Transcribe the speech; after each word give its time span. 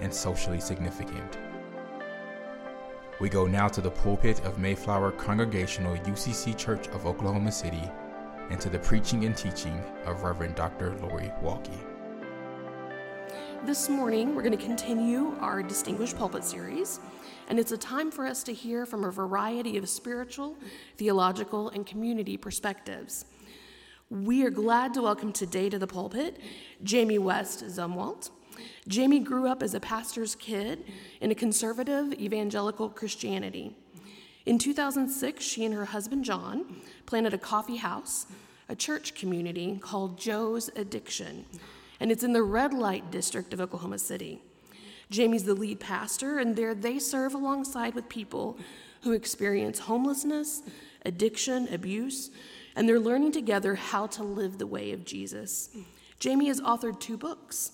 and 0.00 0.12
socially 0.12 0.60
significant. 0.60 1.38
We 3.18 3.28
go 3.28 3.46
now 3.46 3.68
to 3.68 3.80
the 3.80 3.90
pulpit 3.90 4.44
of 4.44 4.58
Mayflower 4.58 5.12
Congregational 5.12 5.96
UCC 5.96 6.56
Church 6.56 6.88
of 6.88 7.06
Oklahoma 7.06 7.50
City 7.50 7.90
and 8.50 8.60
to 8.60 8.68
the 8.68 8.78
preaching 8.78 9.24
and 9.24 9.36
teaching 9.36 9.82
of 10.04 10.22
Reverend 10.22 10.54
Dr. 10.54 10.94
Lori 10.96 11.32
Walke. 11.42 11.72
This 13.64 13.88
morning, 13.88 14.34
we're 14.34 14.42
going 14.42 14.56
to 14.56 14.62
continue 14.62 15.34
our 15.40 15.62
Distinguished 15.62 16.16
Pulpit 16.16 16.44
series, 16.44 17.00
and 17.48 17.58
it's 17.58 17.72
a 17.72 17.78
time 17.78 18.10
for 18.10 18.26
us 18.26 18.42
to 18.44 18.52
hear 18.52 18.86
from 18.86 19.02
a 19.02 19.10
variety 19.10 19.76
of 19.76 19.88
spiritual, 19.88 20.56
theological, 20.98 21.70
and 21.70 21.86
community 21.86 22.36
perspectives. 22.36 23.24
We 24.08 24.44
are 24.44 24.50
glad 24.50 24.94
to 24.94 25.02
welcome 25.02 25.32
today 25.32 25.68
to 25.70 25.80
the 25.80 25.86
pulpit 25.88 26.38
Jamie 26.84 27.18
West 27.18 27.64
Zumwalt. 27.64 28.30
Jamie 28.88 29.20
grew 29.20 29.48
up 29.48 29.62
as 29.62 29.74
a 29.74 29.80
pastor's 29.80 30.34
kid 30.34 30.84
in 31.20 31.30
a 31.30 31.34
conservative 31.34 32.12
evangelical 32.14 32.88
Christianity. 32.88 33.76
In 34.44 34.58
2006, 34.58 35.44
she 35.44 35.64
and 35.64 35.74
her 35.74 35.86
husband 35.86 36.24
John 36.24 36.80
planted 37.04 37.34
a 37.34 37.38
coffee 37.38 37.76
house, 37.76 38.26
a 38.68 38.76
church 38.76 39.14
community 39.14 39.78
called 39.80 40.18
Joe's 40.18 40.70
Addiction, 40.76 41.44
and 41.98 42.12
it's 42.12 42.22
in 42.22 42.32
the 42.32 42.42
red 42.42 42.72
light 42.72 43.10
district 43.10 43.52
of 43.52 43.60
Oklahoma 43.60 43.98
City. 43.98 44.40
Jamie's 45.10 45.44
the 45.44 45.54
lead 45.54 45.80
pastor, 45.80 46.38
and 46.38 46.56
there 46.56 46.74
they 46.74 46.98
serve 46.98 47.34
alongside 47.34 47.94
with 47.94 48.08
people 48.08 48.58
who 49.02 49.12
experience 49.12 49.80
homelessness, 49.80 50.62
addiction, 51.04 51.72
abuse, 51.72 52.30
and 52.74 52.88
they're 52.88 53.00
learning 53.00 53.32
together 53.32 53.74
how 53.74 54.06
to 54.06 54.22
live 54.22 54.58
the 54.58 54.66
way 54.66 54.92
of 54.92 55.04
Jesus. 55.04 55.70
Jamie 56.18 56.48
has 56.48 56.60
authored 56.60 57.00
two 57.00 57.16
books 57.16 57.72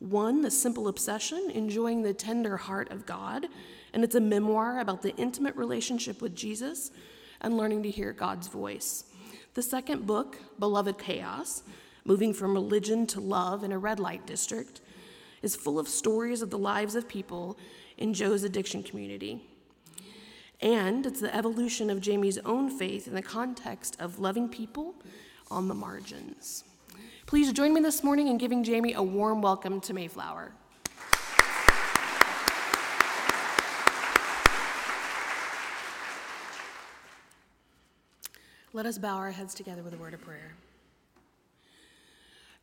one, 0.00 0.40
The 0.40 0.50
Simple 0.50 0.88
Obsession 0.88 1.50
Enjoying 1.52 2.02
the 2.02 2.14
Tender 2.14 2.56
Heart 2.56 2.90
of 2.90 3.06
God, 3.06 3.46
and 3.92 4.02
it's 4.02 4.14
a 4.14 4.20
memoir 4.20 4.80
about 4.80 5.02
the 5.02 5.14
intimate 5.16 5.54
relationship 5.56 6.20
with 6.22 6.34
Jesus 6.34 6.90
and 7.40 7.56
learning 7.56 7.82
to 7.82 7.90
hear 7.90 8.12
God's 8.12 8.48
voice. 8.48 9.04
The 9.54 9.62
second 9.62 10.06
book, 10.06 10.38
Beloved 10.58 10.98
Chaos 10.98 11.62
Moving 12.06 12.32
from 12.32 12.54
Religion 12.54 13.06
to 13.08 13.20
Love 13.20 13.62
in 13.62 13.72
a 13.72 13.78
Red 13.78 14.00
Light 14.00 14.26
District, 14.26 14.80
is 15.42 15.54
full 15.54 15.78
of 15.78 15.86
stories 15.86 16.40
of 16.40 16.48
the 16.48 16.58
lives 16.58 16.94
of 16.94 17.06
people 17.06 17.58
in 17.98 18.14
Joe's 18.14 18.42
addiction 18.42 18.82
community. 18.82 19.42
And 20.62 21.04
it's 21.04 21.20
the 21.20 21.34
evolution 21.34 21.90
of 21.90 22.00
Jamie's 22.00 22.38
own 22.38 22.70
faith 22.70 23.06
in 23.06 23.14
the 23.14 23.22
context 23.22 23.96
of 24.00 24.18
loving 24.18 24.48
people 24.48 24.94
on 25.50 25.68
the 25.68 25.74
margins. 25.74 26.64
Please 27.30 27.52
join 27.52 27.72
me 27.72 27.80
this 27.80 28.02
morning 28.02 28.26
in 28.26 28.38
giving 28.38 28.64
Jamie 28.64 28.94
a 28.94 29.02
warm 29.04 29.40
welcome 29.40 29.80
to 29.82 29.94
Mayflower. 29.94 30.50
Let 38.72 38.84
us 38.84 38.98
bow 38.98 39.14
our 39.14 39.30
heads 39.30 39.54
together 39.54 39.84
with 39.84 39.94
a 39.94 39.96
word 39.96 40.12
of 40.12 40.22
prayer. 40.22 40.56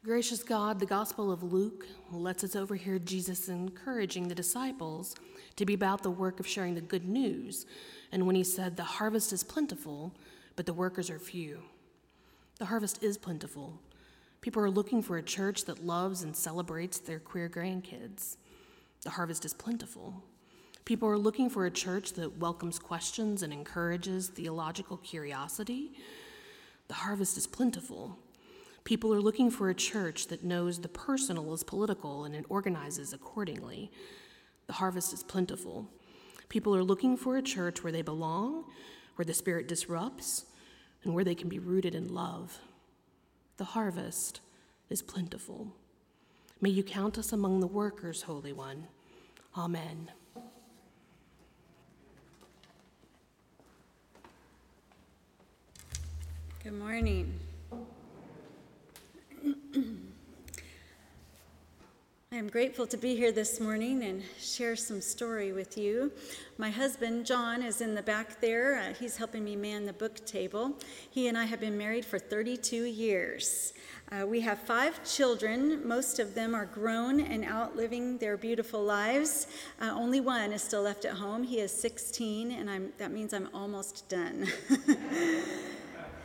Gracious 0.03 0.43
God, 0.43 0.81
the 0.81 0.85
Gospel 0.85 1.31
of 1.31 1.43
Luke 1.43 1.85
lets 2.11 2.43
us 2.43 2.53
overhear 2.53 2.99
Jesus 2.99 3.47
encouraging 3.47 4.27
the 4.27 4.35
disciples 4.35 5.15
to 5.55 5.65
be 5.65 5.75
about 5.75 6.03
the 6.03 6.11
work 6.11 6.41
of 6.41 6.45
sharing 6.45 6.75
the 6.75 6.81
good 6.81 7.07
news. 7.07 7.65
And 8.11 8.27
when 8.27 8.35
he 8.35 8.43
said, 8.43 8.75
The 8.75 8.83
harvest 8.83 9.31
is 9.31 9.45
plentiful, 9.45 10.13
but 10.57 10.65
the 10.65 10.73
workers 10.73 11.09
are 11.09 11.19
few. 11.19 11.61
The 12.59 12.65
harvest 12.65 13.01
is 13.01 13.17
plentiful, 13.17 13.79
People 14.47 14.63
are 14.63 14.69
looking 14.69 15.01
for 15.01 15.17
a 15.17 15.21
church 15.21 15.65
that 15.65 15.85
loves 15.85 16.23
and 16.23 16.33
celebrates 16.33 16.99
their 16.99 17.19
queer 17.19 17.49
grandkids. 17.49 18.37
The 19.01 19.09
harvest 19.09 19.43
is 19.43 19.53
plentiful. 19.53 20.23
People 20.85 21.09
are 21.09 21.17
looking 21.17 21.49
for 21.49 21.65
a 21.65 21.69
church 21.69 22.13
that 22.13 22.37
welcomes 22.37 22.79
questions 22.79 23.43
and 23.43 23.51
encourages 23.51 24.29
theological 24.29 24.95
curiosity. 24.95 25.91
The 26.87 26.93
harvest 26.93 27.35
is 27.35 27.45
plentiful. 27.45 28.19
People 28.85 29.13
are 29.13 29.19
looking 29.19 29.51
for 29.51 29.69
a 29.69 29.75
church 29.75 30.27
that 30.27 30.45
knows 30.45 30.79
the 30.79 30.87
personal 30.87 31.53
is 31.53 31.63
political 31.63 32.23
and 32.23 32.33
it 32.33 32.45
organizes 32.47 33.11
accordingly. 33.11 33.91
The 34.67 34.73
harvest 34.79 35.11
is 35.11 35.23
plentiful. 35.23 35.89
People 36.47 36.73
are 36.73 36.85
looking 36.85 37.17
for 37.17 37.35
a 37.35 37.41
church 37.41 37.83
where 37.83 37.91
they 37.91 38.01
belong, 38.01 38.63
where 39.17 39.25
the 39.25 39.33
Spirit 39.33 39.67
disrupts, 39.67 40.45
and 41.03 41.13
where 41.13 41.25
they 41.25 41.35
can 41.35 41.49
be 41.49 41.59
rooted 41.59 41.93
in 41.93 42.13
love. 42.13 42.61
The 43.57 43.65
harvest 43.65 44.41
is 44.87 45.01
plentiful. 45.01 45.73
May 46.61 46.69
you 46.69 46.83
count 46.83 47.17
us 47.17 47.33
among 47.33 47.59
the 47.59 47.67
workers, 47.67 48.21
Holy 48.21 48.53
One. 48.53 48.87
Amen. 49.57 50.11
Good 56.63 56.73
morning. 56.73 57.39
I 62.29 62.35
am 62.35 62.49
grateful 62.49 62.85
to 62.87 62.97
be 62.97 63.15
here 63.15 63.31
this 63.31 63.61
morning 63.61 64.03
and 64.03 64.21
share 64.37 64.75
some 64.75 64.99
story 64.99 65.53
with 65.53 65.77
you. 65.77 66.11
My 66.57 66.69
husband, 66.69 67.25
John, 67.25 67.63
is 67.63 67.79
in 67.79 67.95
the 67.95 68.01
back 68.01 68.41
there. 68.41 68.79
Uh, 68.79 68.93
he's 68.93 69.15
helping 69.15 69.45
me 69.45 69.55
man 69.55 69.85
the 69.85 69.93
book 69.93 70.25
table. 70.25 70.73
He 71.09 71.29
and 71.29 71.37
I 71.37 71.45
have 71.45 71.61
been 71.61 71.77
married 71.77 72.03
for 72.03 72.19
32 72.19 72.83
years. 72.83 73.71
Uh, 74.11 74.27
we 74.27 74.41
have 74.41 74.59
five 74.59 75.05
children. 75.05 75.87
Most 75.87 76.19
of 76.19 76.35
them 76.35 76.53
are 76.53 76.65
grown 76.65 77.21
and 77.21 77.45
out 77.45 77.77
living 77.77 78.17
their 78.17 78.35
beautiful 78.35 78.83
lives. 78.83 79.47
Uh, 79.79 79.93
only 79.95 80.19
one 80.19 80.51
is 80.51 80.61
still 80.61 80.81
left 80.81 81.05
at 81.05 81.13
home. 81.13 81.43
He 81.43 81.61
is 81.61 81.71
16, 81.71 82.51
and 82.51 82.69
I'm, 82.69 82.91
that 82.97 83.13
means 83.13 83.33
I'm 83.33 83.47
almost 83.53 84.09
done. 84.09 84.47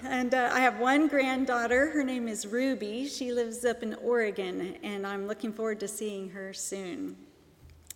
And 0.05 0.35
uh, 0.35 0.51
I 0.53 0.59
have 0.61 0.81
one 0.81 1.07
granddaughter. 1.07 1.91
Her 1.91 2.03
name 2.03 2.27
is 2.27 2.45
Ruby. 2.45 3.07
She 3.07 3.33
lives 3.33 3.65
up 3.65 3.85
in 3.85 3.95
Oregon, 3.95 4.77
and 4.83 5.07
I'm 5.07 5.29
looking 5.29 5.53
forward 5.53 5.79
to 5.79 5.87
seeing 5.87 6.29
her 6.31 6.53
soon. 6.53 7.17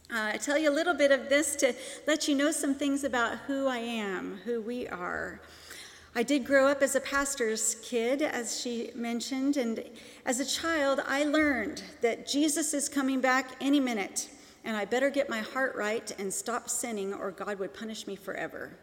Uh, 0.08 0.30
I 0.34 0.36
tell 0.36 0.56
you 0.56 0.70
a 0.70 0.72
little 0.72 0.94
bit 0.94 1.10
of 1.10 1.28
this 1.28 1.56
to 1.56 1.74
let 2.06 2.28
you 2.28 2.36
know 2.36 2.52
some 2.52 2.76
things 2.76 3.02
about 3.02 3.38
who 3.38 3.66
I 3.66 3.78
am, 3.78 4.38
who 4.44 4.60
we 4.60 4.86
are. 4.86 5.40
I 6.14 6.22
did 6.22 6.44
grow 6.44 6.68
up 6.68 6.80
as 6.80 6.94
a 6.94 7.00
pastor's 7.00 7.74
kid, 7.82 8.22
as 8.22 8.60
she 8.60 8.92
mentioned, 8.94 9.56
and 9.56 9.82
as 10.24 10.38
a 10.38 10.46
child, 10.46 11.00
I 11.08 11.24
learned 11.24 11.82
that 12.02 12.28
Jesus 12.28 12.72
is 12.72 12.88
coming 12.88 13.20
back 13.20 13.56
any 13.60 13.80
minute, 13.80 14.30
and 14.64 14.76
I 14.76 14.84
better 14.84 15.10
get 15.10 15.28
my 15.28 15.40
heart 15.40 15.74
right 15.74 16.08
and 16.20 16.32
stop 16.32 16.70
sinning, 16.70 17.12
or 17.12 17.32
God 17.32 17.58
would 17.58 17.74
punish 17.74 18.06
me 18.06 18.14
forever. 18.14 18.78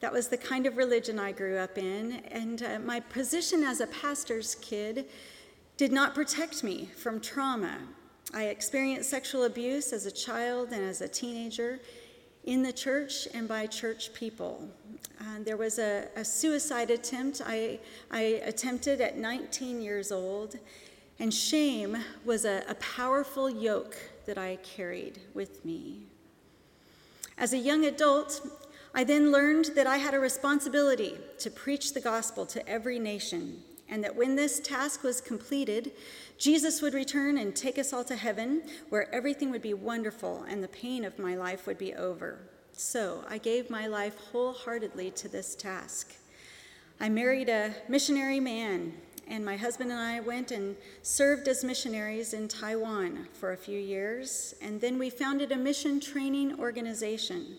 That 0.00 0.12
was 0.12 0.28
the 0.28 0.36
kind 0.36 0.66
of 0.66 0.76
religion 0.76 1.18
I 1.18 1.32
grew 1.32 1.58
up 1.58 1.76
in, 1.76 2.22
and 2.30 2.62
uh, 2.62 2.78
my 2.78 3.00
position 3.00 3.64
as 3.64 3.80
a 3.80 3.86
pastor's 3.88 4.54
kid 4.56 5.06
did 5.76 5.92
not 5.92 6.14
protect 6.14 6.62
me 6.62 6.88
from 6.96 7.20
trauma. 7.20 7.78
I 8.32 8.44
experienced 8.44 9.10
sexual 9.10 9.44
abuse 9.44 9.92
as 9.92 10.06
a 10.06 10.10
child 10.10 10.72
and 10.72 10.84
as 10.84 11.00
a 11.00 11.08
teenager 11.08 11.80
in 12.44 12.62
the 12.62 12.72
church 12.72 13.26
and 13.34 13.48
by 13.48 13.66
church 13.66 14.12
people. 14.14 14.68
Uh, 15.20 15.24
there 15.44 15.56
was 15.56 15.78
a, 15.78 16.08
a 16.16 16.24
suicide 16.24 16.90
attempt 16.90 17.42
I, 17.44 17.78
I 18.10 18.40
attempted 18.44 19.00
at 19.00 19.18
19 19.18 19.80
years 19.80 20.12
old, 20.12 20.58
And 21.18 21.34
shame 21.34 21.96
was 22.24 22.44
a, 22.44 22.62
a 22.68 22.74
powerful 22.76 23.50
yoke 23.50 23.96
that 24.26 24.38
I 24.38 24.56
carried 24.62 25.18
with 25.34 25.64
me. 25.64 26.06
As 27.36 27.52
a 27.52 27.58
young 27.58 27.84
adult, 27.84 28.40
I 28.94 29.04
then 29.04 29.30
learned 29.30 29.66
that 29.76 29.86
I 29.86 29.98
had 29.98 30.14
a 30.14 30.20
responsibility 30.20 31.16
to 31.38 31.50
preach 31.50 31.92
the 31.92 32.00
gospel 32.00 32.46
to 32.46 32.68
every 32.68 32.98
nation, 32.98 33.62
and 33.88 34.02
that 34.02 34.16
when 34.16 34.34
this 34.34 34.60
task 34.60 35.02
was 35.02 35.20
completed, 35.20 35.92
Jesus 36.38 36.80
would 36.82 36.94
return 36.94 37.38
and 37.38 37.54
take 37.54 37.78
us 37.78 37.92
all 37.92 38.04
to 38.04 38.16
heaven, 38.16 38.62
where 38.88 39.12
everything 39.14 39.50
would 39.50 39.62
be 39.62 39.74
wonderful 39.74 40.44
and 40.48 40.62
the 40.62 40.68
pain 40.68 41.04
of 41.04 41.18
my 41.18 41.36
life 41.36 41.66
would 41.66 41.78
be 41.78 41.94
over. 41.94 42.38
So 42.72 43.24
I 43.28 43.38
gave 43.38 43.70
my 43.70 43.86
life 43.86 44.16
wholeheartedly 44.30 45.10
to 45.12 45.28
this 45.28 45.54
task. 45.54 46.14
I 47.00 47.08
married 47.08 47.48
a 47.48 47.74
missionary 47.88 48.40
man, 48.40 48.92
and 49.26 49.44
my 49.44 49.56
husband 49.56 49.90
and 49.90 50.00
I 50.00 50.20
went 50.20 50.50
and 50.50 50.76
served 51.02 51.48
as 51.48 51.62
missionaries 51.62 52.32
in 52.32 52.48
Taiwan 52.48 53.28
for 53.34 53.52
a 53.52 53.56
few 53.56 53.78
years, 53.78 54.54
and 54.62 54.80
then 54.80 54.98
we 54.98 55.10
founded 55.10 55.52
a 55.52 55.56
mission 55.56 56.00
training 56.00 56.58
organization 56.58 57.58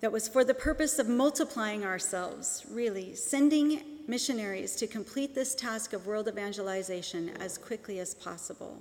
that 0.00 0.12
was 0.12 0.28
for 0.28 0.44
the 0.44 0.54
purpose 0.54 0.98
of 0.98 1.08
multiplying 1.08 1.84
ourselves, 1.84 2.64
really, 2.70 3.14
sending 3.14 3.82
missionaries 4.06 4.74
to 4.76 4.86
complete 4.86 5.34
this 5.34 5.54
task 5.54 5.92
of 5.92 6.06
world 6.06 6.26
evangelization 6.26 7.30
as 7.38 7.58
quickly 7.58 7.98
as 7.98 8.14
possible. 8.14 8.80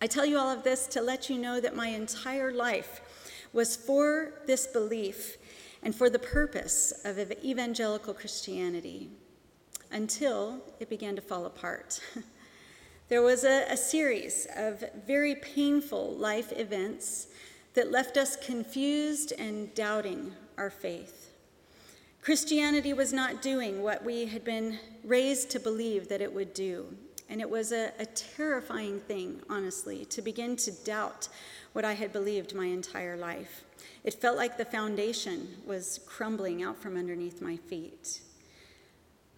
I 0.00 0.06
tell 0.06 0.26
you 0.26 0.38
all 0.38 0.50
of 0.50 0.62
this 0.62 0.86
to 0.88 1.00
let 1.00 1.28
you 1.28 1.38
know 1.38 1.60
that 1.60 1.74
my 1.74 1.88
entire 1.88 2.52
life 2.52 3.00
was 3.52 3.76
for 3.76 4.42
this 4.46 4.66
belief 4.66 5.38
and 5.82 5.94
for 5.94 6.10
the 6.10 6.18
purpose 6.18 6.92
of 7.04 7.18
evangelical 7.42 8.14
Christianity 8.14 9.10
until 9.90 10.60
it 10.80 10.90
began 10.90 11.16
to 11.16 11.22
fall 11.22 11.46
apart. 11.46 12.00
there 13.08 13.22
was 13.22 13.44
a, 13.44 13.64
a, 13.70 13.76
series 13.76 14.46
of 14.54 14.84
very 15.06 15.34
painful 15.36 16.14
life 16.14 16.52
events 16.52 17.28
that 17.78 17.92
left 17.92 18.16
us 18.16 18.34
confused 18.34 19.32
and 19.38 19.72
doubting 19.72 20.32
our 20.56 20.68
faith. 20.68 21.32
Christianity 22.20 22.92
was 22.92 23.12
not 23.12 23.40
doing 23.40 23.84
what 23.84 24.04
we 24.04 24.26
had 24.26 24.42
been 24.42 24.80
raised 25.04 25.48
to 25.50 25.60
believe 25.60 26.08
that 26.08 26.20
it 26.20 26.34
would 26.34 26.52
do. 26.54 26.92
And 27.28 27.40
it 27.40 27.48
was 27.48 27.70
a, 27.70 27.92
a 28.00 28.06
terrifying 28.06 28.98
thing, 28.98 29.40
honestly, 29.48 30.04
to 30.06 30.20
begin 30.20 30.56
to 30.56 30.72
doubt 30.72 31.28
what 31.72 31.84
I 31.84 31.92
had 31.92 32.12
believed 32.12 32.52
my 32.52 32.66
entire 32.66 33.16
life. 33.16 33.62
It 34.02 34.14
felt 34.14 34.36
like 34.36 34.58
the 34.58 34.64
foundation 34.64 35.46
was 35.64 36.00
crumbling 36.04 36.64
out 36.64 36.82
from 36.82 36.96
underneath 36.96 37.40
my 37.40 37.58
feet. 37.58 38.22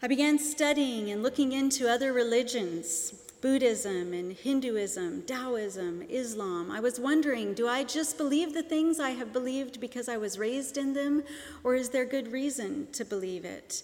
I 0.00 0.06
began 0.06 0.38
studying 0.38 1.10
and 1.10 1.22
looking 1.22 1.52
into 1.52 1.90
other 1.90 2.14
religions 2.14 3.12
Buddhism 3.40 4.12
and 4.12 4.32
Hinduism, 4.32 5.22
Taoism, 5.22 6.02
Islam. 6.08 6.70
I 6.70 6.80
was 6.80 7.00
wondering 7.00 7.54
do 7.54 7.68
I 7.68 7.84
just 7.84 8.18
believe 8.18 8.52
the 8.52 8.62
things 8.62 9.00
I 9.00 9.10
have 9.10 9.32
believed 9.32 9.80
because 9.80 10.08
I 10.08 10.16
was 10.16 10.38
raised 10.38 10.76
in 10.76 10.92
them, 10.92 11.22
or 11.64 11.74
is 11.74 11.90
there 11.90 12.04
good 12.04 12.32
reason 12.32 12.88
to 12.92 13.04
believe 13.04 13.44
it? 13.44 13.82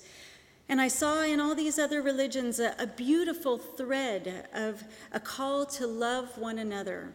And 0.69 0.81
I 0.81 0.89
saw 0.89 1.23
in 1.23 1.41
all 1.41 1.55
these 1.55 1.79
other 1.79 2.03
religions 2.03 2.59
a, 2.59 2.75
a 2.79 2.87
beautiful 2.87 3.57
thread 3.57 4.49
of 4.53 4.83
a 5.13 5.21
call 5.21 5.65
to 5.67 5.87
love 5.87 6.37
one 6.37 6.59
another 6.59 7.15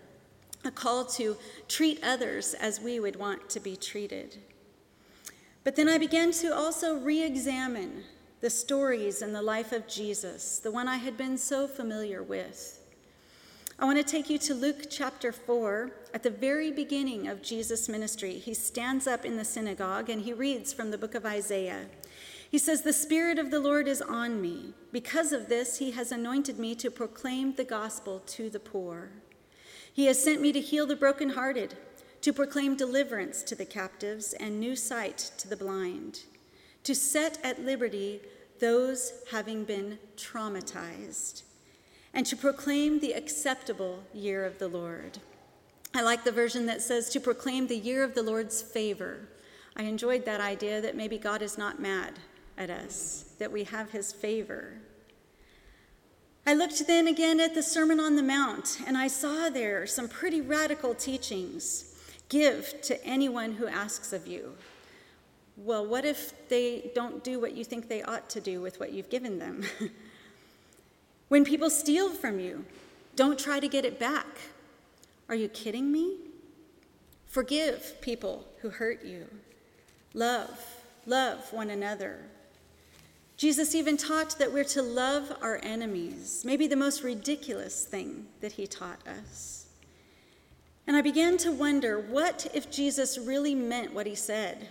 a 0.63 0.71
call 0.71 1.05
to 1.05 1.37
treat 1.67 1.99
others 2.03 2.53
as 2.53 2.79
we 2.79 2.99
would 2.99 3.15
want 3.15 3.49
to 3.49 3.59
be 3.59 3.75
treated. 3.75 4.37
But 5.63 5.75
then 5.75 5.87
I 5.87 5.97
began 5.97 6.31
to 6.33 6.55
also 6.55 6.97
re 6.97 7.23
examine 7.23 8.03
the 8.41 8.49
stories 8.49 9.21
and 9.21 9.35
the 9.35 9.41
life 9.41 9.71
of 9.71 9.87
Jesus, 9.87 10.57
the 10.57 10.71
one 10.71 10.87
I 10.87 10.97
had 10.97 11.15
been 11.15 11.37
so 11.37 11.67
familiar 11.67 12.23
with. 12.23 12.79
I 13.77 13.85
want 13.85 13.97
to 13.97 14.03
take 14.03 14.31
you 14.31 14.39
to 14.39 14.55
Luke 14.55 14.87
chapter 14.89 15.31
4. 15.31 15.91
At 16.13 16.23
the 16.23 16.31
very 16.31 16.71
beginning 16.71 17.27
of 17.27 17.43
Jesus' 17.43 17.87
ministry, 17.87 18.33
he 18.33 18.55
stands 18.55 19.05
up 19.05 19.25
in 19.25 19.37
the 19.37 19.45
synagogue 19.45 20.09
and 20.09 20.21
he 20.21 20.33
reads 20.33 20.73
from 20.73 20.89
the 20.89 20.97
book 20.97 21.13
of 21.13 21.25
Isaiah. 21.25 21.85
He 22.49 22.57
says, 22.57 22.81
The 22.81 22.93
Spirit 22.93 23.37
of 23.37 23.51
the 23.51 23.59
Lord 23.59 23.87
is 23.87 24.01
on 24.01 24.41
me. 24.41 24.73
Because 24.91 25.31
of 25.31 25.47
this, 25.47 25.77
he 25.77 25.91
has 25.91 26.11
anointed 26.11 26.57
me 26.57 26.73
to 26.75 26.91
proclaim 26.91 27.53
the 27.53 27.63
gospel 27.63 28.21
to 28.27 28.49
the 28.49 28.59
poor. 28.59 29.11
He 29.93 30.05
has 30.07 30.21
sent 30.21 30.41
me 30.41 30.51
to 30.51 30.61
heal 30.61 30.87
the 30.87 30.95
brokenhearted, 30.95 31.75
to 32.21 32.33
proclaim 32.33 32.75
deliverance 32.75 33.43
to 33.43 33.55
the 33.55 33.65
captives 33.65 34.33
and 34.33 34.59
new 34.59 34.75
sight 34.75 35.31
to 35.37 35.47
the 35.47 35.57
blind, 35.57 36.21
to 36.83 36.95
set 36.95 37.37
at 37.43 37.63
liberty 37.63 38.21
those 38.59 39.13
having 39.31 39.63
been 39.63 39.97
traumatized, 40.17 41.43
and 42.13 42.25
to 42.25 42.35
proclaim 42.35 42.99
the 42.99 43.13
acceptable 43.13 44.03
year 44.13 44.45
of 44.45 44.59
the 44.59 44.67
Lord. 44.67 45.17
I 45.93 46.01
like 46.01 46.23
the 46.23 46.31
version 46.31 46.65
that 46.67 46.81
says 46.81 47.09
to 47.09 47.19
proclaim 47.19 47.67
the 47.67 47.77
year 47.77 48.03
of 48.03 48.13
the 48.13 48.23
Lord's 48.23 48.61
favor. 48.61 49.27
I 49.75 49.83
enjoyed 49.83 50.25
that 50.25 50.41
idea 50.41 50.79
that 50.81 50.95
maybe 50.95 51.17
God 51.17 51.41
is 51.41 51.57
not 51.57 51.81
mad 51.81 52.19
at 52.57 52.69
us, 52.69 53.33
that 53.39 53.51
we 53.51 53.63
have 53.65 53.91
his 53.91 54.11
favor. 54.11 54.77
I 56.45 56.53
looked 56.53 56.85
then 56.87 57.07
again 57.07 57.39
at 57.39 57.53
the 57.53 57.63
Sermon 57.63 57.99
on 57.99 58.15
the 58.15 58.23
Mount, 58.23 58.79
and 58.85 58.97
I 58.97 59.07
saw 59.07 59.49
there 59.49 59.85
some 59.85 60.09
pretty 60.09 60.41
radical 60.41 60.95
teachings. 60.95 61.95
Give 62.29 62.81
to 62.81 63.03
anyone 63.05 63.53
who 63.53 63.67
asks 63.67 64.11
of 64.13 64.27
you. 64.27 64.55
Well, 65.57 65.85
what 65.85 66.05
if 66.05 66.47
they 66.49 66.91
don't 66.95 67.23
do 67.23 67.39
what 67.39 67.55
you 67.55 67.63
think 67.63 67.87
they 67.87 68.01
ought 68.03 68.29
to 68.31 68.41
do 68.41 68.61
with 68.61 68.79
what 68.79 68.93
you've 68.93 69.09
given 69.09 69.39
them? 69.39 69.63
when 71.27 71.45
people 71.45 71.69
steal 71.69 72.09
from 72.09 72.39
you, 72.39 72.65
don't 73.15 73.37
try 73.37 73.59
to 73.59 73.67
get 73.67 73.85
it 73.85 73.99
back. 73.99 74.25
Are 75.29 75.35
you 75.35 75.47
kidding 75.49 75.91
me? 75.91 76.17
Forgive 77.27 78.01
people 78.01 78.45
who 78.61 78.69
hurt 78.69 79.05
you. 79.05 79.27
Love, 80.13 80.59
love 81.05 81.51
one 81.53 81.69
another. 81.69 82.19
Jesus 83.37 83.73
even 83.73 83.97
taught 83.97 84.37
that 84.37 84.51
we're 84.51 84.63
to 84.65 84.81
love 84.81 85.35
our 85.41 85.59
enemies, 85.63 86.43
maybe 86.45 86.67
the 86.67 86.75
most 86.75 87.03
ridiculous 87.03 87.85
thing 87.85 88.27
that 88.39 88.51
he 88.51 88.67
taught 88.67 88.99
us. 89.07 89.65
And 90.85 90.97
I 90.97 91.01
began 91.01 91.37
to 91.37 91.51
wonder 91.51 91.99
what 91.99 92.47
if 92.53 92.69
Jesus 92.69 93.17
really 93.17 93.55
meant 93.55 93.93
what 93.93 94.05
he 94.05 94.15
said? 94.15 94.67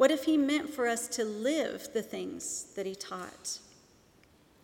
What 0.00 0.10
if 0.10 0.24
he 0.24 0.38
meant 0.38 0.70
for 0.70 0.88
us 0.88 1.08
to 1.08 1.24
live 1.26 1.90
the 1.92 2.00
things 2.00 2.68
that 2.74 2.86
he 2.86 2.94
taught? 2.94 3.58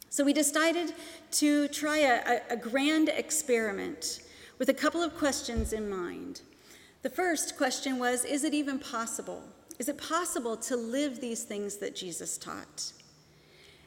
So 0.09 0.25
we 0.25 0.33
decided 0.33 0.95
to 1.33 1.69
try 1.69 1.99
a, 1.99 2.41
a, 2.49 2.57
grand 2.57 3.11
experiment 3.11 4.21
with 4.59 4.71
a 4.71 4.73
couple 4.73 5.03
of 5.03 5.15
questions 5.19 5.75
in 5.75 5.91
mind. 5.91 6.41
The 7.03 7.11
first 7.11 7.59
question 7.59 7.99
was 7.99 8.25
Is 8.25 8.45
it 8.45 8.55
even 8.55 8.79
possible? 8.79 9.43
Is 9.79 9.91
it 9.91 9.99
possible 9.99 10.57
to 10.57 10.75
live 10.75 11.21
these 11.21 11.45
things 11.45 11.77
that 11.77 11.95
Jesus 11.95 12.39
taught? 12.39 12.93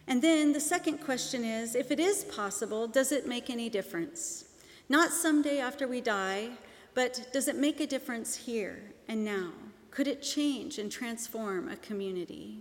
And 0.08 0.22
then 0.22 0.54
the 0.54 0.60
second 0.60 1.00
question 1.00 1.44
is 1.44 1.74
if 1.74 1.90
it 1.90 2.00
is 2.00 2.26
possible, 2.26 2.88
does 2.88 3.12
it 3.12 3.28
make 3.28 3.50
any 3.50 3.70
difference? 3.70 4.46
Not 4.88 5.12
someday 5.12 5.58
after 5.58 5.88
we 5.88 6.00
die, 6.00 6.50
but 6.94 7.26
does 7.34 7.48
it 7.48 7.56
make 7.56 7.80
a 7.80 7.88
difference 7.88 8.36
here 8.36 8.84
and 9.08 9.26
now? 9.26 9.50
Could 10.00 10.08
it 10.08 10.22
change 10.22 10.80
and 10.80 10.90
transform 10.90 11.68
a 11.68 11.76
community? 11.76 12.60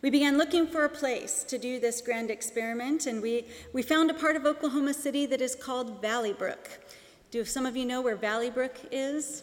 We 0.00 0.10
began 0.10 0.38
looking 0.38 0.68
for 0.68 0.84
a 0.84 0.88
place 0.88 1.42
to 1.42 1.58
do 1.58 1.80
this 1.80 2.00
grand 2.00 2.30
experiment, 2.30 3.06
and 3.06 3.20
we, 3.20 3.46
we 3.72 3.82
found 3.82 4.08
a 4.08 4.14
part 4.14 4.36
of 4.36 4.46
Oklahoma 4.46 4.94
City 4.94 5.26
that 5.26 5.40
is 5.40 5.56
called 5.56 6.00
Valley 6.00 6.32
Brook. 6.32 6.70
Do 7.32 7.44
some 7.44 7.66
of 7.66 7.76
you 7.76 7.84
know 7.84 8.00
where 8.00 8.14
Valley 8.14 8.48
Brook 8.48 8.76
is? 8.92 9.42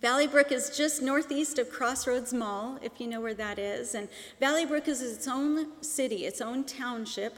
Valley 0.00 0.26
Brook 0.26 0.50
is 0.50 0.76
just 0.76 1.00
northeast 1.00 1.60
of 1.60 1.70
Crossroads 1.70 2.34
Mall, 2.34 2.76
if 2.82 3.00
you 3.00 3.06
know 3.06 3.20
where 3.20 3.34
that 3.34 3.60
is. 3.60 3.94
And 3.94 4.08
Valley 4.40 4.66
Brook 4.66 4.88
is 4.88 5.00
its 5.00 5.28
own 5.28 5.80
city, 5.80 6.26
its 6.26 6.40
own 6.40 6.64
township. 6.64 7.36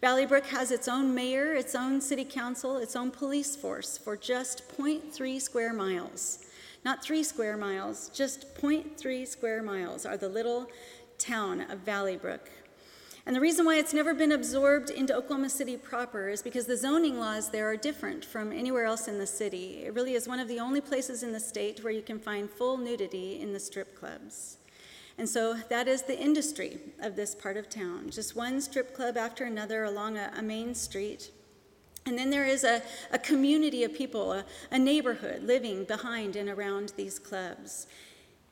Valley 0.00 0.24
Brook 0.24 0.46
has 0.46 0.70
its 0.70 0.86
own 0.86 1.12
mayor, 1.12 1.54
its 1.54 1.74
own 1.74 2.00
city 2.00 2.24
council, 2.24 2.76
its 2.76 2.94
own 2.94 3.10
police 3.10 3.56
force 3.56 3.98
for 3.98 4.16
just 4.16 4.68
0.3 4.68 5.42
square 5.42 5.72
miles. 5.72 6.45
Not 6.86 7.02
three 7.02 7.24
square 7.24 7.56
miles, 7.56 8.10
just 8.10 8.54
0.3 8.54 9.26
square 9.26 9.60
miles 9.60 10.06
are 10.06 10.16
the 10.16 10.28
little 10.28 10.70
town 11.18 11.62
of 11.62 11.80
Valley 11.80 12.16
Brook. 12.16 12.48
And 13.26 13.34
the 13.34 13.40
reason 13.40 13.66
why 13.66 13.78
it's 13.78 13.92
never 13.92 14.14
been 14.14 14.30
absorbed 14.30 14.90
into 14.90 15.12
Oklahoma 15.12 15.50
City 15.50 15.76
proper 15.76 16.28
is 16.28 16.42
because 16.42 16.66
the 16.66 16.76
zoning 16.76 17.18
laws 17.18 17.50
there 17.50 17.68
are 17.68 17.76
different 17.76 18.24
from 18.24 18.52
anywhere 18.52 18.84
else 18.84 19.08
in 19.08 19.18
the 19.18 19.26
city. 19.26 19.82
It 19.84 19.94
really 19.94 20.14
is 20.14 20.28
one 20.28 20.38
of 20.38 20.46
the 20.46 20.60
only 20.60 20.80
places 20.80 21.24
in 21.24 21.32
the 21.32 21.40
state 21.40 21.82
where 21.82 21.92
you 21.92 22.02
can 22.02 22.20
find 22.20 22.48
full 22.48 22.76
nudity 22.76 23.40
in 23.40 23.52
the 23.52 23.58
strip 23.58 23.98
clubs. 23.98 24.58
And 25.18 25.28
so 25.28 25.54
that 25.68 25.88
is 25.88 26.02
the 26.02 26.16
industry 26.16 26.78
of 27.02 27.16
this 27.16 27.34
part 27.34 27.56
of 27.56 27.68
town 27.68 28.10
just 28.10 28.36
one 28.36 28.60
strip 28.60 28.94
club 28.94 29.16
after 29.16 29.42
another 29.42 29.82
along 29.82 30.18
a, 30.18 30.30
a 30.36 30.42
main 30.42 30.72
street. 30.72 31.32
And 32.06 32.16
then 32.16 32.30
there 32.30 32.46
is 32.46 32.62
a, 32.62 32.82
a 33.10 33.18
community 33.18 33.82
of 33.82 33.92
people, 33.92 34.32
a, 34.32 34.44
a 34.70 34.78
neighborhood 34.78 35.42
living 35.42 35.84
behind 35.84 36.36
and 36.36 36.48
around 36.48 36.92
these 36.96 37.18
clubs. 37.18 37.88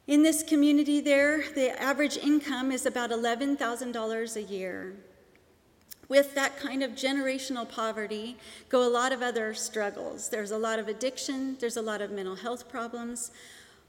In 0.06 0.22
this 0.22 0.42
community, 0.42 1.00
there, 1.00 1.44
the 1.54 1.80
average 1.80 2.18
income 2.18 2.72
is 2.72 2.84
about 2.84 3.10
$11,000 3.10 4.36
a 4.36 4.42
year. 4.42 4.96
With 6.08 6.34
that 6.34 6.58
kind 6.58 6.82
of 6.82 6.90
generational 6.90 7.66
poverty 7.66 8.36
go 8.68 8.86
a 8.86 8.90
lot 8.90 9.12
of 9.12 9.22
other 9.22 9.54
struggles. 9.54 10.28
There's 10.28 10.50
a 10.50 10.58
lot 10.58 10.78
of 10.78 10.88
addiction, 10.88 11.56
there's 11.60 11.78
a 11.78 11.82
lot 11.82 12.02
of 12.02 12.10
mental 12.10 12.36
health 12.36 12.68
problems, 12.68 13.30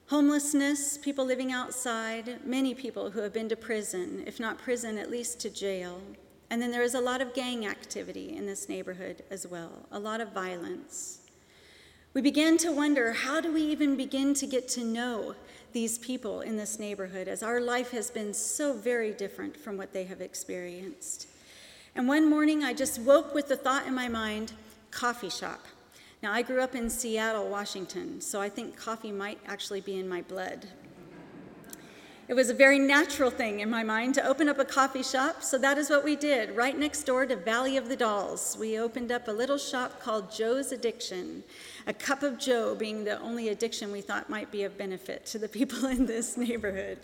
homelessness, 0.08 0.98
people 0.98 1.26
living 1.26 1.52
outside, 1.52 2.46
many 2.46 2.74
people 2.74 3.10
who 3.10 3.20
have 3.20 3.34
been 3.34 3.50
to 3.50 3.56
prison, 3.56 4.24
if 4.26 4.40
not 4.40 4.58
prison, 4.58 4.98
at 4.98 5.10
least 5.10 5.40
to 5.42 5.50
jail. 5.50 6.00
And 6.50 6.62
then 6.62 6.72
there 6.72 6.84
is 6.84 6.94
a 6.94 7.02
lot 7.02 7.22
of 7.22 7.34
gang 7.34 7.66
activity 7.66 8.36
in 8.36 8.46
this 8.46 8.70
neighborhood 8.70 9.24
as 9.32 9.48
well, 9.48 9.88
a 9.92 10.00
lot 10.00 10.22
of 10.22 10.32
violence. 10.32 11.20
We 12.14 12.22
began 12.22 12.58
to 12.60 12.72
wonder 12.72 13.12
how 13.12 13.42
do 13.42 13.52
we 13.52 13.62
even 13.64 13.98
begin 13.98 14.34
to 14.36 14.48
get 14.48 14.70
to 14.70 14.84
know 14.84 15.36
these 15.74 15.98
people 15.98 16.42
in 16.42 16.56
this 16.56 16.80
neighborhood 16.80 17.28
as 17.28 17.44
our 17.44 17.60
life 17.60 17.92
has 17.92 18.10
been 18.10 18.34
so 18.34 18.74
very 18.74 19.12
different 19.12 19.58
from 19.58 19.76
what 19.76 19.92
they 19.92 20.06
have 20.06 20.22
experienced. 20.22 21.28
And 21.94 22.08
one 22.08 22.30
morning 22.30 22.64
I 22.64 22.74
just 22.74 23.02
woke 23.02 23.34
with 23.34 23.50
the 23.50 23.58
thought 23.58 23.86
in 23.86 23.94
my 23.94 24.08
mind 24.08 24.54
coffee 24.92 25.30
shop. 25.30 25.66
Now, 26.24 26.32
I 26.32 26.42
grew 26.42 26.62
up 26.62 26.74
in 26.74 26.90
Seattle, 26.90 27.50
Washington, 27.50 28.22
so 28.22 28.42
I 28.42 28.50
think 28.50 28.78
coffee 28.78 29.12
might 29.12 29.40
actually 29.46 29.82
be 29.82 30.00
in 30.00 30.08
my 30.08 30.22
blood. 30.22 30.66
It 32.28 32.34
was 32.34 32.50
a 32.50 32.56
very 32.56 32.80
natural 32.80 33.30
thing 33.30 33.60
in 33.60 33.70
my 33.70 33.84
mind 33.84 34.16
to 34.16 34.26
open 34.26 34.50
up 34.50 34.58
a 34.58 34.66
coffee 34.66 35.04
shop, 35.04 35.44
so 35.44 35.60
that 35.60 35.78
is 35.78 35.92
what 35.92 36.04
we 36.04 36.16
did. 36.16 36.56
Right 36.56 36.76
next 36.76 37.04
door 37.04 37.28
to 37.28 37.36
Valley 37.36 37.78
of 37.78 37.88
the 37.88 37.96
Dolls, 37.96 38.58
we 38.60 38.80
opened 38.80 39.12
up 39.12 39.28
a 39.28 39.32
little 39.32 39.60
shop 39.60 40.02
called 40.02 40.32
Joe's 40.32 40.72
Addiction, 40.72 41.44
a 41.86 41.94
cup 41.94 42.24
of 42.24 42.40
Joe 42.40 42.74
being 42.74 43.04
the 43.04 43.20
only 43.22 43.50
addiction 43.50 43.92
we 43.92 44.02
thought 44.02 44.28
might 44.28 44.52
be 44.52 44.64
of 44.64 44.76
benefit 44.76 45.28
to 45.28 45.38
the 45.38 45.48
people 45.48 45.86
in 45.86 46.08
this 46.08 46.36
neighborhood. 46.36 46.98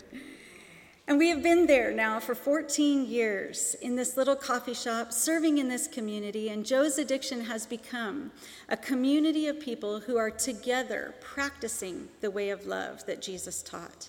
And 1.06 1.18
we 1.18 1.28
have 1.28 1.42
been 1.42 1.66
there 1.66 1.92
now 1.92 2.18
for 2.18 2.34
14 2.34 3.06
years 3.06 3.76
in 3.80 3.94
this 3.94 4.16
little 4.16 4.34
coffee 4.34 4.74
shop, 4.74 5.12
serving 5.12 5.58
in 5.58 5.68
this 5.68 5.86
community. 5.86 6.48
And 6.48 6.66
Joe's 6.66 6.98
Addiction 6.98 7.42
has 7.44 7.64
become 7.64 8.32
a 8.68 8.76
community 8.76 9.46
of 9.46 9.60
people 9.60 10.00
who 10.00 10.16
are 10.16 10.30
together 10.30 11.14
practicing 11.20 12.08
the 12.20 12.30
way 12.30 12.50
of 12.50 12.66
love 12.66 13.06
that 13.06 13.22
Jesus 13.22 13.62
taught. 13.62 14.08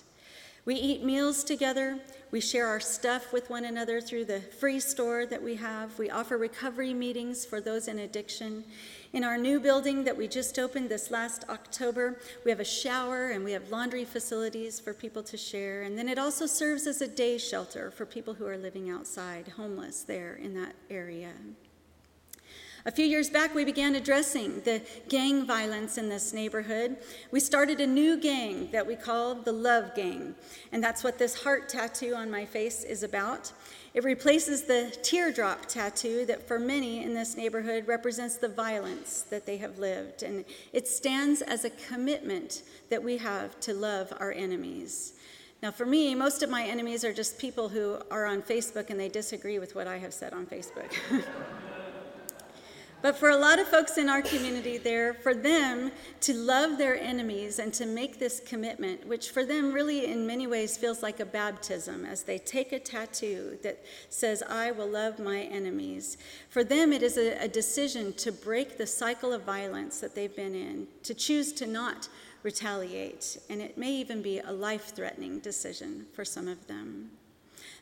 We 0.66 0.76
eat 0.76 1.04
meals 1.04 1.44
together. 1.44 1.98
We 2.30 2.40
share 2.40 2.66
our 2.66 2.80
stuff 2.80 3.34
with 3.34 3.50
one 3.50 3.66
another 3.66 4.00
through 4.00 4.24
the 4.24 4.40
free 4.40 4.80
store 4.80 5.26
that 5.26 5.42
we 5.42 5.56
have. 5.56 5.98
We 5.98 6.08
offer 6.08 6.38
recovery 6.38 6.94
meetings 6.94 7.44
for 7.44 7.60
those 7.60 7.86
in 7.86 7.98
addiction. 7.98 8.64
In 9.12 9.24
our 9.24 9.36
new 9.36 9.60
building 9.60 10.04
that 10.04 10.16
we 10.16 10.26
just 10.26 10.58
opened 10.58 10.88
this 10.88 11.10
last 11.10 11.44
October, 11.50 12.18
we 12.44 12.50
have 12.50 12.60
a 12.60 12.64
shower 12.64 13.30
and 13.30 13.44
we 13.44 13.52
have 13.52 13.70
laundry 13.70 14.06
facilities 14.06 14.80
for 14.80 14.94
people 14.94 15.22
to 15.24 15.36
share. 15.36 15.82
And 15.82 15.98
then 15.98 16.08
it 16.08 16.18
also 16.18 16.46
serves 16.46 16.86
as 16.86 17.02
a 17.02 17.08
day 17.08 17.36
shelter 17.36 17.90
for 17.90 18.06
people 18.06 18.32
who 18.32 18.46
are 18.46 18.56
living 18.56 18.88
outside, 18.88 19.48
homeless 19.48 20.02
there 20.02 20.36
in 20.36 20.54
that 20.54 20.74
area. 20.88 21.32
A 22.86 22.90
few 22.90 23.06
years 23.06 23.30
back, 23.30 23.54
we 23.54 23.64
began 23.64 23.94
addressing 23.94 24.60
the 24.60 24.82
gang 25.08 25.46
violence 25.46 25.96
in 25.96 26.10
this 26.10 26.34
neighborhood. 26.34 26.98
We 27.30 27.40
started 27.40 27.80
a 27.80 27.86
new 27.86 28.18
gang 28.18 28.68
that 28.72 28.86
we 28.86 28.94
call 28.94 29.36
the 29.36 29.52
Love 29.52 29.94
Gang, 29.94 30.34
and 30.70 30.84
that's 30.84 31.02
what 31.02 31.16
this 31.16 31.44
heart 31.44 31.70
tattoo 31.70 32.14
on 32.14 32.30
my 32.30 32.44
face 32.44 32.84
is 32.84 33.02
about. 33.02 33.50
It 33.94 34.04
replaces 34.04 34.64
the 34.64 34.94
teardrop 35.02 35.64
tattoo 35.64 36.26
that 36.26 36.46
for 36.46 36.58
many 36.58 37.02
in 37.02 37.14
this 37.14 37.38
neighborhood 37.38 37.88
represents 37.88 38.36
the 38.36 38.50
violence 38.50 39.22
that 39.30 39.46
they 39.46 39.56
have 39.56 39.78
lived. 39.78 40.22
And 40.22 40.44
it 40.74 40.86
stands 40.86 41.40
as 41.40 41.64
a 41.64 41.70
commitment 41.70 42.64
that 42.90 43.02
we 43.02 43.16
have 43.16 43.58
to 43.60 43.72
love 43.72 44.12
our 44.20 44.32
enemies. 44.32 45.14
Now, 45.62 45.70
for 45.70 45.86
me, 45.86 46.14
most 46.14 46.42
of 46.42 46.50
my 46.50 46.64
enemies 46.64 47.02
are 47.02 47.14
just 47.14 47.38
people 47.38 47.70
who 47.70 47.98
are 48.10 48.26
on 48.26 48.42
Facebook 48.42 48.90
and 48.90 49.00
they 49.00 49.08
disagree 49.08 49.58
with 49.58 49.74
what 49.74 49.86
I 49.86 49.96
have 49.96 50.12
said 50.12 50.34
on 50.34 50.44
Facebook. 50.44 50.92
But 53.04 53.18
for 53.18 53.28
a 53.28 53.36
lot 53.36 53.58
of 53.58 53.68
folks 53.68 53.98
in 53.98 54.08
our 54.08 54.22
community 54.22 54.78
there, 54.78 55.12
for 55.12 55.34
them 55.34 55.92
to 56.22 56.32
love 56.32 56.78
their 56.78 56.98
enemies 56.98 57.58
and 57.58 57.70
to 57.74 57.84
make 57.84 58.18
this 58.18 58.40
commitment, 58.40 59.06
which 59.06 59.28
for 59.28 59.44
them 59.44 59.72
really 59.72 60.06
in 60.06 60.26
many 60.26 60.46
ways 60.46 60.78
feels 60.78 61.02
like 61.02 61.20
a 61.20 61.26
baptism 61.26 62.06
as 62.06 62.22
they 62.22 62.38
take 62.38 62.72
a 62.72 62.78
tattoo 62.78 63.58
that 63.62 63.84
says, 64.08 64.42
I 64.48 64.70
will 64.70 64.88
love 64.88 65.18
my 65.18 65.42
enemies. 65.42 66.16
For 66.48 66.64
them, 66.64 66.94
it 66.94 67.02
is 67.02 67.18
a, 67.18 67.44
a 67.44 67.46
decision 67.46 68.14
to 68.14 68.32
break 68.32 68.78
the 68.78 68.86
cycle 68.86 69.34
of 69.34 69.42
violence 69.42 70.00
that 70.00 70.14
they've 70.14 70.34
been 70.34 70.54
in, 70.54 70.86
to 71.02 71.12
choose 71.12 71.52
to 71.52 71.66
not 71.66 72.08
retaliate. 72.42 73.36
And 73.50 73.60
it 73.60 73.76
may 73.76 73.92
even 73.92 74.22
be 74.22 74.38
a 74.38 74.50
life 74.50 74.94
threatening 74.96 75.40
decision 75.40 76.06
for 76.14 76.24
some 76.24 76.48
of 76.48 76.66
them. 76.68 77.10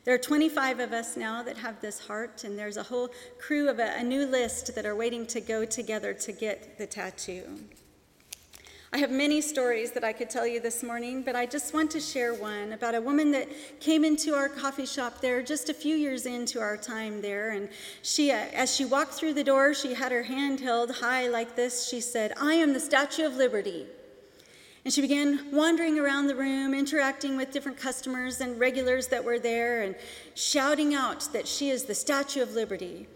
There 0.05 0.13
are 0.13 0.19
25 0.19 0.81
of 0.81 0.91
us 0.91 1.15
now 1.15 1.43
that 1.43 1.55
have 1.57 1.79
this 1.79 1.97
heart, 1.97 2.43
and 2.43 2.59
there's 2.59 2.75
a 2.75 2.83
whole 2.83 3.09
crew 3.39 3.69
of 3.69 3.79
a, 3.79 3.99
a, 3.99 4.03
new 4.03 4.25
list 4.25 4.75
that 4.75 4.85
are 4.85 4.95
waiting 4.95 5.25
to 5.27 5.39
go 5.39 5.63
together 5.63 6.13
to 6.13 6.31
get 6.33 6.77
the 6.77 6.85
tattoo. 6.85 7.43
I 8.91 8.97
have 8.97 9.09
many 9.09 9.39
stories 9.39 9.91
that 9.93 10.03
I 10.03 10.11
could 10.11 10.29
tell 10.29 10.45
you 10.45 10.59
this 10.59 10.83
morning, 10.83 11.23
but 11.23 11.37
I 11.37 11.45
just 11.45 11.73
want 11.73 11.89
to 11.91 12.01
share 12.01 12.33
one 12.33 12.73
about 12.73 12.95
a 12.95 13.01
woman 13.01 13.31
that 13.31 13.47
came 13.79 14.03
into 14.03 14.35
our 14.35 14.49
coffee 14.49 14.85
shop 14.85 15.21
there 15.21 15.41
just 15.41 15.69
a 15.69 15.73
few 15.73 15.95
years 15.95 16.25
into 16.25 16.59
our 16.59 16.75
time 16.75 17.21
there. 17.21 17.51
And 17.51 17.69
she, 18.01 18.29
uh, 18.29 18.45
as 18.53 18.75
she 18.75 18.83
walked 18.83 19.13
through 19.13 19.33
the 19.33 19.43
door, 19.43 19.73
she 19.73 19.93
had 19.93 20.11
her 20.11 20.23
hand 20.23 20.59
held 20.59 20.91
high 20.91 21.29
like 21.29 21.55
this. 21.55 21.87
She 21.87 22.01
said, 22.01 22.33
I 22.39 22.55
am 22.55 22.73
the 22.73 22.79
Statue 22.79 23.25
of 23.25 23.35
Liberty. 23.35 23.87
And 24.85 24.93
she 24.93 25.01
began 25.01 25.49
wandering 25.51 25.97
around 25.97 26.27
the 26.27 26.35
room, 26.35 26.73
interacting 26.73 27.37
with 27.37 27.51
different 27.51 27.77
customers 27.77 28.41
and 28.41 28.59
regulars 28.59 29.07
that 29.07 29.23
were 29.23 29.39
there, 29.39 29.81
and 29.83 29.95
shouting 30.35 30.93
out 30.93 31.27
that 31.31 31.47
she 31.47 31.69
is 31.69 31.83
the 31.83 31.95
Statue 31.95 32.41
of 32.41 32.53
Liberty. 32.53 33.07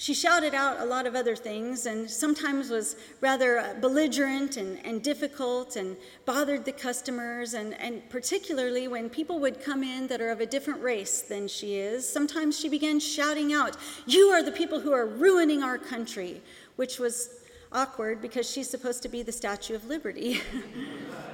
She 0.00 0.14
shouted 0.14 0.54
out 0.54 0.80
a 0.80 0.84
lot 0.86 1.06
of 1.06 1.14
other 1.14 1.36
things 1.36 1.84
and 1.84 2.10
sometimes 2.10 2.70
was 2.70 2.96
rather 3.20 3.58
uh, 3.58 3.74
belligerent 3.82 4.56
and, 4.56 4.82
and 4.82 5.02
difficult 5.02 5.76
and 5.76 5.94
bothered 6.24 6.64
the 6.64 6.72
customers. 6.72 7.52
And, 7.52 7.78
and 7.78 8.08
particularly 8.08 8.88
when 8.88 9.10
people 9.10 9.38
would 9.40 9.62
come 9.62 9.82
in 9.82 10.06
that 10.06 10.22
are 10.22 10.30
of 10.30 10.40
a 10.40 10.46
different 10.46 10.82
race 10.82 11.20
than 11.20 11.46
she 11.48 11.76
is, 11.76 12.10
sometimes 12.10 12.58
she 12.58 12.70
began 12.70 12.98
shouting 12.98 13.52
out, 13.52 13.76
You 14.06 14.28
are 14.28 14.42
the 14.42 14.52
people 14.52 14.80
who 14.80 14.90
are 14.90 15.04
ruining 15.04 15.62
our 15.62 15.76
country, 15.76 16.40
which 16.76 16.98
was 16.98 17.40
awkward 17.72 18.20
because 18.20 18.50
she's 18.50 18.68
supposed 18.68 19.02
to 19.02 19.08
be 19.08 19.22
the 19.22 19.32
Statue 19.32 19.74
of 19.74 19.86
Liberty. 19.86 20.40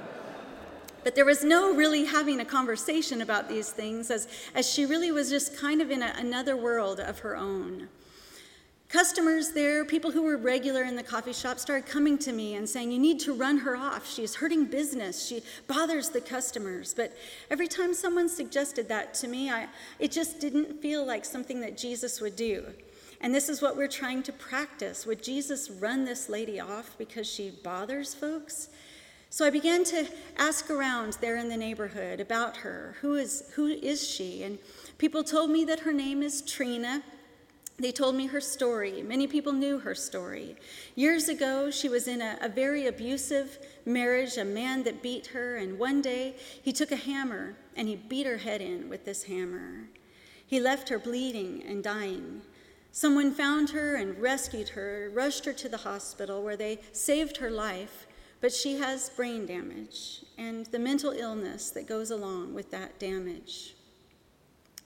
but 1.03 1.15
there 1.15 1.25
was 1.25 1.43
no 1.43 1.73
really 1.73 2.05
having 2.05 2.39
a 2.39 2.45
conversation 2.45 3.21
about 3.21 3.49
these 3.49 3.71
things 3.71 4.11
as, 4.11 4.27
as 4.53 4.69
she 4.69 4.85
really 4.85 5.11
was 5.11 5.29
just 5.29 5.57
kind 5.57 5.81
of 5.81 5.91
in 5.91 6.01
a, 6.01 6.13
another 6.17 6.55
world 6.55 6.99
of 6.99 7.19
her 7.19 7.35
own. 7.35 7.89
Customers 8.89 9.51
there, 9.51 9.83
people 9.83 10.11
who 10.11 10.21
were 10.21 10.37
regular 10.37 10.83
in 10.83 10.95
the 10.95 11.03
coffee 11.03 11.33
shop, 11.33 11.59
started 11.59 11.85
coming 11.85 12.17
to 12.19 12.31
me 12.31 12.55
and 12.55 12.69
saying, 12.69 12.89
You 12.89 12.99
need 12.99 13.19
to 13.21 13.33
run 13.33 13.57
her 13.57 13.75
off. 13.75 14.09
She's 14.09 14.35
hurting 14.35 14.65
business. 14.65 15.27
She 15.27 15.43
bothers 15.67 16.09
the 16.09 16.21
customers. 16.21 16.93
But 16.93 17.11
every 17.51 17.67
time 17.67 17.93
someone 17.93 18.29
suggested 18.29 18.87
that 18.87 19.13
to 19.15 19.27
me, 19.27 19.49
I, 19.49 19.67
it 19.99 20.13
just 20.13 20.39
didn't 20.39 20.81
feel 20.81 21.05
like 21.05 21.25
something 21.25 21.59
that 21.61 21.77
Jesus 21.77 22.21
would 22.21 22.37
do. 22.37 22.63
And 23.21 23.33
this 23.33 23.49
is 23.49 23.61
what 23.61 23.75
we're 23.75 23.87
trying 23.87 24.23
to 24.23 24.31
practice. 24.31 25.05
Would 25.05 25.23
Jesus 25.23 25.69
run 25.69 26.05
this 26.05 26.29
lady 26.29 26.59
off 26.59 26.97
because 26.97 27.27
she 27.27 27.49
bothers 27.49 28.13
folks? 28.13 28.69
So 29.29 29.45
I 29.45 29.49
began 29.49 29.83
to 29.85 30.07
ask 30.37 30.69
around 30.69 31.17
there 31.19 31.37
in 31.37 31.49
the 31.49 31.57
neighborhood 31.57 32.19
about 32.19 32.57
her. 32.57 32.95
Who 33.01 33.15
is, 33.15 33.51
who 33.55 33.67
is 33.67 34.07
she? 34.07 34.43
And 34.43 34.57
people 34.97 35.23
told 35.23 35.49
me 35.49 35.65
that 35.65 35.81
her 35.81 35.91
name 35.91 36.23
is 36.23 36.41
Trina. 36.41 37.03
They 37.77 37.91
told 37.91 38.15
me 38.15 38.27
her 38.27 38.41
story. 38.41 39.03
Many 39.03 39.27
people 39.27 39.51
knew 39.51 39.79
her 39.79 39.93
story. 39.93 40.55
Years 40.95 41.27
ago, 41.27 41.69
she 41.69 41.89
was 41.89 42.07
in 42.07 42.21
a, 42.21 42.37
a 42.41 42.49
very 42.49 42.87
abusive 42.87 43.59
marriage, 43.85 44.37
a 44.37 44.45
man 44.45 44.83
that 44.83 45.03
beat 45.03 45.27
her, 45.27 45.57
and 45.57 45.77
one 45.77 46.01
day 46.01 46.35
he 46.63 46.71
took 46.71 46.91
a 46.91 46.95
hammer 46.95 47.55
and 47.75 47.87
he 47.87 47.95
beat 47.95 48.25
her 48.25 48.37
head 48.37 48.61
in 48.61 48.89
with 48.89 49.05
this 49.05 49.23
hammer. 49.23 49.89
He 50.47 50.59
left 50.59 50.89
her 50.89 50.97
bleeding 50.97 51.63
and 51.67 51.83
dying. 51.83 52.41
Someone 52.97 53.31
found 53.31 53.69
her 53.69 53.95
and 53.95 54.19
rescued 54.19 54.69
her, 54.69 55.11
rushed 55.13 55.45
her 55.45 55.53
to 55.53 55.69
the 55.69 55.77
hospital 55.77 56.41
where 56.41 56.57
they 56.57 56.79
saved 56.93 57.37
her 57.37 57.51
life, 57.51 58.07
but 58.41 58.51
she 58.51 58.79
has 58.79 59.11
brain 59.11 59.45
damage 59.45 60.25
and 60.35 60.65
the 60.65 60.79
mental 60.79 61.11
illness 61.11 61.69
that 61.69 61.85
goes 61.85 62.09
along 62.09 62.55
with 62.55 62.71
that 62.71 62.97
damage. 62.97 63.75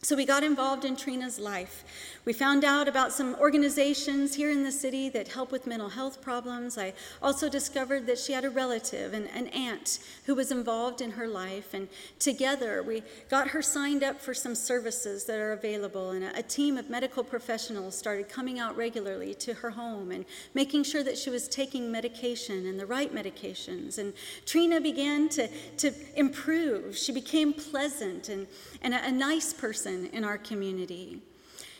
So 0.03 0.15
we 0.15 0.25
got 0.25 0.43
involved 0.43 0.83
in 0.83 0.95
Trina's 0.95 1.37
life. 1.37 1.83
We 2.25 2.33
found 2.33 2.65
out 2.65 2.87
about 2.87 3.11
some 3.11 3.35
organizations 3.35 4.33
here 4.33 4.49
in 4.49 4.63
the 4.63 4.71
city 4.71 5.09
that 5.09 5.27
help 5.27 5.51
with 5.51 5.67
mental 5.67 5.89
health 5.89 6.23
problems. 6.23 6.75
I 6.75 6.93
also 7.21 7.47
discovered 7.47 8.07
that 8.07 8.17
she 8.17 8.33
had 8.33 8.43
a 8.43 8.49
relative, 8.49 9.13
an, 9.13 9.27
an 9.27 9.45
aunt, 9.49 9.99
who 10.25 10.33
was 10.33 10.51
involved 10.51 11.01
in 11.01 11.11
her 11.11 11.27
life. 11.27 11.75
And 11.75 11.87
together 12.17 12.81
we 12.81 13.03
got 13.29 13.49
her 13.49 13.61
signed 13.61 14.03
up 14.03 14.19
for 14.19 14.33
some 14.33 14.55
services 14.55 15.25
that 15.25 15.39
are 15.39 15.51
available. 15.51 16.09
And 16.11 16.23
a, 16.23 16.39
a 16.39 16.43
team 16.43 16.77
of 16.77 16.89
medical 16.89 17.23
professionals 17.23 17.95
started 17.95 18.27
coming 18.27 18.57
out 18.57 18.75
regularly 18.75 19.35
to 19.35 19.53
her 19.53 19.69
home 19.69 20.09
and 20.09 20.25
making 20.55 20.83
sure 20.83 21.03
that 21.03 21.15
she 21.15 21.29
was 21.29 21.47
taking 21.47 21.91
medication 21.91 22.65
and 22.65 22.79
the 22.79 22.87
right 22.87 23.13
medications. 23.13 23.99
And 23.99 24.13
Trina 24.47 24.81
began 24.81 25.29
to, 25.29 25.47
to 25.77 25.93
improve. 26.15 26.97
She 26.97 27.11
became 27.11 27.53
pleasant 27.53 28.29
and, 28.29 28.47
and 28.81 28.95
a, 28.95 29.05
a 29.05 29.11
nice 29.11 29.53
person 29.53 29.90
in 30.13 30.23
our 30.23 30.37
community. 30.37 31.21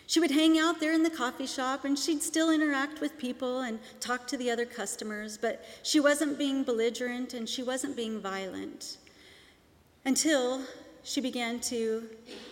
She 0.08 0.20
would 0.20 0.32
hang 0.32 0.60
out 0.60 0.80
there 0.80 0.92
in 0.92 1.04
the 1.04 1.10
coffee 1.10 1.48
shop 1.48 1.86
and 1.86 1.98
she'd 1.98 2.22
still 2.22 2.52
interact 2.52 3.00
with 3.00 3.18
people 3.18 3.62
and 3.62 3.80
talk 4.00 4.28
to 4.28 4.38
the 4.38 4.52
other 4.52 4.66
customers, 4.66 5.38
but 5.38 5.64
she 5.84 6.00
wasn't 6.00 6.38
being 6.38 6.64
belligerent 6.64 7.34
and 7.34 7.48
she 7.48 7.64
wasn't 7.64 7.96
being 7.96 8.20
violent 8.20 8.98
until 10.04 10.62
she 11.04 11.22
began 11.22 11.60
to 11.60 12.04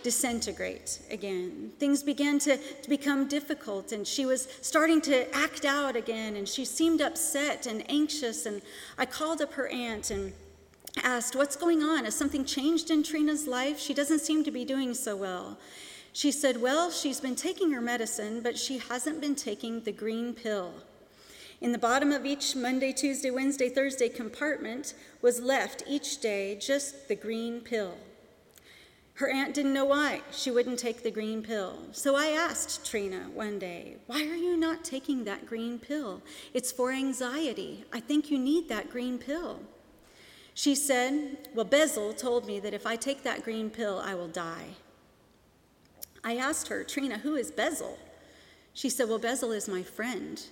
disintegrate 0.04 1.02
again. 1.12 1.72
Things 1.78 2.02
began 2.02 2.40
to, 2.40 2.58
to, 2.58 2.90
become 2.90 3.28
difficult, 3.28 3.92
and 3.92 4.08
she 4.08 4.26
was 4.26 4.48
starting 4.62 5.02
to 5.02 5.36
act 5.36 5.66
out 5.66 5.96
again, 5.96 6.36
and 6.36 6.48
she 6.48 6.66
seemed 6.66 7.02
upset 7.02 7.68
and 7.68 7.84
anxious. 7.90 8.46
And 8.46 8.62
I 8.98 9.06
called 9.06 9.42
up 9.42 9.54
her 9.54 9.68
aunt 9.68 10.10
and 10.10 10.34
asked, 10.98 11.36
What's 11.36 11.56
going 11.56 11.84
on? 11.84 12.06
Has 12.06 12.16
something 12.16 12.46
changed 12.46 12.90
in 12.90 13.04
Trina's 13.04 13.48
life? 13.48 13.80
She 13.80 13.94
doesn't 13.94 14.20
seem 14.20 14.44
to 14.44 14.52
be 14.52 14.66
doing 14.66 14.94
so 14.94 15.16
well. 15.16 15.58
She 16.14 16.32
said, 16.32 16.62
Well, 16.62 16.92
she's 16.92 17.20
been 17.20 17.36
taking 17.36 17.72
her 17.72 17.82
medicine, 17.82 18.42
but 18.42 18.58
she 18.58 18.80
hasn't 18.80 19.22
been 19.22 19.36
taking 19.36 19.82
the 19.82 19.92
green 19.92 20.34
pill. 20.34 20.74
In 21.62 21.72
the 21.72 21.78
bottom 21.78 22.12
of 22.12 22.26
each 22.26 22.56
Monday, 22.56 22.94
Tuesday, 22.94 23.32
Wednesday, 23.32 23.70
Thursday 23.70 24.08
compartment 24.08 24.94
was 25.22 25.42
left 25.42 25.84
each 25.88 26.22
day 26.22 26.56
just 26.56 27.08
the 27.08 27.16
green 27.16 27.60
pill. 27.60 27.98
Her 29.16 29.30
aunt 29.30 29.54
didn't 29.54 29.74
know 29.74 29.84
why 29.84 30.22
she 30.32 30.50
wouldn't 30.50 30.80
take 30.80 31.04
the 31.04 31.12
green 31.12 31.44
pill. 31.44 31.78
So 31.92 32.16
I 32.16 32.28
asked 32.28 32.90
Trina 32.90 33.28
one 33.34 33.60
day, 33.60 33.98
Why 34.08 34.22
are 34.22 34.36
you 34.36 34.56
not 34.56 34.86
taking 34.86 35.26
that 35.26 35.46
green 35.46 35.78
pill? 35.78 36.22
It's 36.54 36.72
for 36.72 36.94
anxiety. 36.94 37.84
I 37.92 38.00
think 38.00 38.32
you 38.32 38.40
need 38.40 38.70
that 38.70 38.90
green 38.90 39.18
pill. 39.18 39.60
She 40.60 40.76
said, 40.76 41.38
Well, 41.56 41.64
Bezel 41.64 42.12
told 42.12 42.46
me 42.46 42.60
that 42.60 42.74
if 42.74 42.86
I 42.86 42.98
take 42.98 43.24
that 43.24 43.46
green 43.46 43.70
pill, 43.70 44.02
I 44.04 44.14
will 44.14 44.28
die. 44.28 44.72
I 46.22 46.36
asked 46.36 46.68
her, 46.68 46.84
Trina, 46.84 47.20
who 47.20 47.36
is 47.36 47.50
Bezel? 47.50 47.98
She 48.74 48.90
said, 48.90 49.08
Well, 49.08 49.20
Bezel 49.20 49.54
is 49.54 49.70
my 49.70 49.84
friend. 49.84 50.44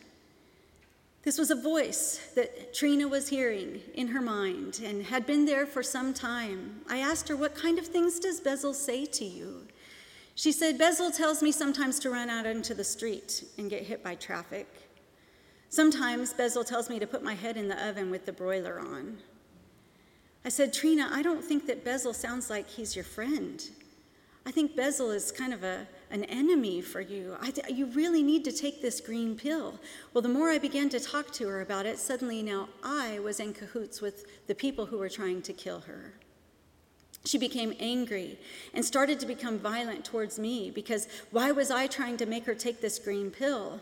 This 1.24 1.38
was 1.38 1.52
a 1.52 1.62
voice 1.62 2.32
that 2.36 2.74
Trina 2.74 3.06
was 3.06 3.28
hearing 3.28 3.82
in 3.96 4.08
her 4.08 4.22
mind 4.22 4.80
and 4.82 5.04
had 5.04 5.26
been 5.26 5.44
there 5.44 5.66
for 5.66 5.84
some 5.84 6.14
time. 6.14 6.80
I 6.90 7.00
asked 7.00 7.28
her, 7.28 7.36
What 7.36 7.54
kind 7.54 7.78
of 7.78 7.86
things 7.86 8.18
does 8.18 8.40
Bezel 8.40 8.74
say 8.74 9.06
to 9.08 9.26
you? 9.26 9.68
She 10.36 10.54
said, 10.54 10.78
Bezel 10.78 11.12
tells 11.12 11.44
me 11.44 11.52
sometimes 11.52 12.00
to 12.00 12.12
run 12.12 12.30
out 12.30 12.46
into 12.46 12.74
the 12.74 12.86
street 12.86 13.44
and 13.58 13.70
get 13.70 13.84
hit 13.84 14.06
by 14.06 14.16
traffic. 14.16 14.68
Sometimes 15.68 16.32
Bezel 16.32 16.64
tells 16.64 16.90
me 16.90 16.98
to 16.98 17.08
put 17.08 17.24
my 17.24 17.34
head 17.34 17.58
in 17.58 17.68
the 17.68 17.90
oven 17.90 18.10
with 18.10 18.26
the 18.26 18.32
broiler 18.32 18.80
on. 18.80 19.18
I 20.48 20.50
said, 20.50 20.72
Trina, 20.72 21.10
I 21.12 21.24
don't 21.24 21.44
think 21.44 21.68
that 21.68 21.84
Bezel 21.84 22.14
sounds 22.14 22.50
like 22.50 22.70
he's 22.70 22.96
your 22.96 23.04
friend. 23.04 23.62
I 24.46 24.52
think 24.52 24.78
Bezel 24.78 25.12
is 25.12 25.30
kind 25.30 25.54
of 25.54 25.66
a, 25.66 25.86
an 26.10 26.24
enemy 26.24 26.80
for 26.80 27.02
you. 27.02 27.36
Th- 27.44 27.68
you 27.70 27.88
really 27.88 28.24
need 28.24 28.46
to 28.46 28.54
take 28.54 28.82
this 28.82 29.02
green 29.02 29.36
pill. 29.36 29.78
Well, 30.14 30.22
the 30.22 30.30
more 30.30 30.50
I 30.50 30.58
began 30.58 30.88
to 30.92 31.02
talk 31.02 31.32
to 31.32 31.50
her 31.50 31.60
about 31.60 31.86
it, 31.86 32.00
suddenly 32.00 32.42
now 32.42 32.70
I 32.82 33.20
was 33.20 33.42
in 33.42 33.52
cahoots 33.52 34.00
with 34.00 34.48
the 34.48 34.56
people 34.56 34.86
who 34.86 34.98
were 35.00 35.10
trying 35.10 35.42
to 35.42 35.52
kill 35.52 35.82
her. 35.82 36.14
She 37.26 37.38
became 37.38 37.74
angry 37.78 38.40
and 38.74 38.86
started 38.86 39.20
to 39.20 39.26
become 39.26 39.60
violent 39.60 40.06
towards 40.06 40.40
me 40.40 40.72
because 40.72 41.10
why 41.32 41.52
was 41.52 41.72
I 41.72 41.88
trying 41.88 42.16
to 42.16 42.26
make 42.26 42.46
her 42.46 42.56
take 42.56 42.80
this 42.80 43.00
green 43.00 43.32
pill? 43.32 43.82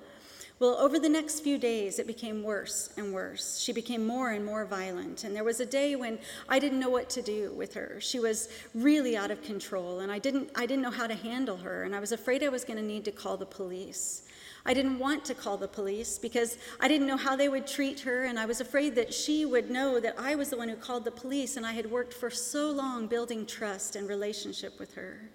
Well, 0.57 0.75
over 0.75 0.99
the 0.99 1.09
next 1.09 1.41
few 1.41 1.57
days, 1.57 1.99
it 1.99 2.07
became 2.07 2.41
worse 2.41 2.89
and 2.95 3.13
worse. 3.13 3.59
She 3.59 3.73
became 3.73 4.07
more 4.07 4.31
and 4.31 4.45
more 4.45 4.63
violent. 4.63 5.25
And 5.25 5.35
there 5.35 5.43
was 5.43 5.59
a 5.59 5.65
day 5.65 5.97
when 5.97 6.17
I 6.47 6.59
didn't 6.59 6.79
know 6.79 6.89
what 6.89 7.09
to 7.11 7.21
do 7.21 7.51
with 7.51 7.73
her. 7.73 7.97
She 7.99 8.21
was 8.21 8.47
really 8.73 9.17
out 9.17 9.31
of 9.31 9.41
control, 9.43 9.99
and 9.99 10.09
I 10.09 10.17
didn't, 10.17 10.49
I 10.55 10.65
didn't 10.65 10.83
know 10.83 10.91
how 10.91 11.07
to 11.07 11.13
handle 11.13 11.57
her. 11.57 11.83
And 11.83 11.93
I 11.93 11.99
was 11.99 12.13
afraid 12.13 12.41
I 12.41 12.47
was 12.47 12.63
going 12.63 12.77
to 12.77 12.85
need 12.85 13.03
to 13.03 13.11
call 13.11 13.35
the 13.35 13.45
police. 13.45 14.23
I 14.65 14.73
didn't 14.73 14.97
want 14.97 15.25
to 15.25 15.35
call 15.35 15.57
the 15.57 15.67
police 15.67 16.17
because 16.17 16.57
I 16.79 16.87
didn't 16.87 17.05
know 17.05 17.17
how 17.17 17.35
they 17.35 17.49
would 17.49 17.67
treat 17.67 17.99
her, 17.99 18.23
and 18.23 18.39
I 18.39 18.45
was 18.45 18.61
afraid 18.61 18.95
that 18.95 19.13
she 19.13 19.45
would 19.45 19.69
know 19.69 19.99
that 19.99 20.15
I 20.17 20.35
was 20.35 20.49
the 20.49 20.57
one 20.57 20.69
who 20.69 20.77
called 20.77 21.03
the 21.03 21.11
police, 21.11 21.57
and 21.57 21.65
I 21.65 21.73
had 21.73 21.91
worked 21.91 22.13
for 22.13 22.31
so 22.31 22.71
long 22.71 23.07
building 23.07 23.45
trust 23.45 23.97
and 23.97 24.07
relationship 24.07 24.79
with 24.79 24.95
her. 24.95 25.29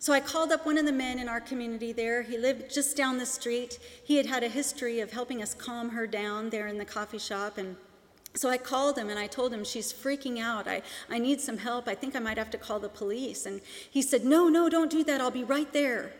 So 0.00 0.14
I 0.14 0.20
called 0.20 0.50
up 0.50 0.64
one 0.64 0.78
of 0.78 0.86
the 0.86 0.92
men 0.92 1.18
in 1.18 1.28
our 1.28 1.42
community 1.42 1.92
there. 1.92 2.22
He 2.22 2.38
lived 2.38 2.72
just 2.72 2.96
down 2.96 3.18
the 3.18 3.26
street. 3.26 3.78
He 4.02 4.16
had 4.16 4.24
had 4.24 4.42
a 4.42 4.48
history 4.48 5.00
of 5.00 5.12
helping 5.12 5.42
us 5.42 5.52
calm 5.52 5.90
her 5.90 6.06
down 6.06 6.48
there 6.48 6.68
in 6.68 6.78
the 6.78 6.86
coffee 6.86 7.18
shop. 7.18 7.58
And 7.58 7.76
so 8.34 8.48
I 8.48 8.56
called 8.56 8.96
him 8.96 9.10
and 9.10 9.18
I 9.18 9.26
told 9.26 9.52
him, 9.52 9.62
She's 9.62 9.92
freaking 9.92 10.40
out. 10.40 10.66
I, 10.66 10.80
I 11.10 11.18
need 11.18 11.38
some 11.38 11.58
help. 11.58 11.86
I 11.86 11.94
think 11.94 12.16
I 12.16 12.18
might 12.18 12.38
have 12.38 12.48
to 12.52 12.58
call 12.58 12.80
the 12.80 12.88
police. 12.88 13.44
And 13.44 13.60
he 13.90 14.00
said, 14.00 14.24
No, 14.24 14.48
no, 14.48 14.70
don't 14.70 14.90
do 14.90 15.04
that. 15.04 15.20
I'll 15.20 15.30
be 15.30 15.44
right 15.44 15.70
there. 15.70 16.14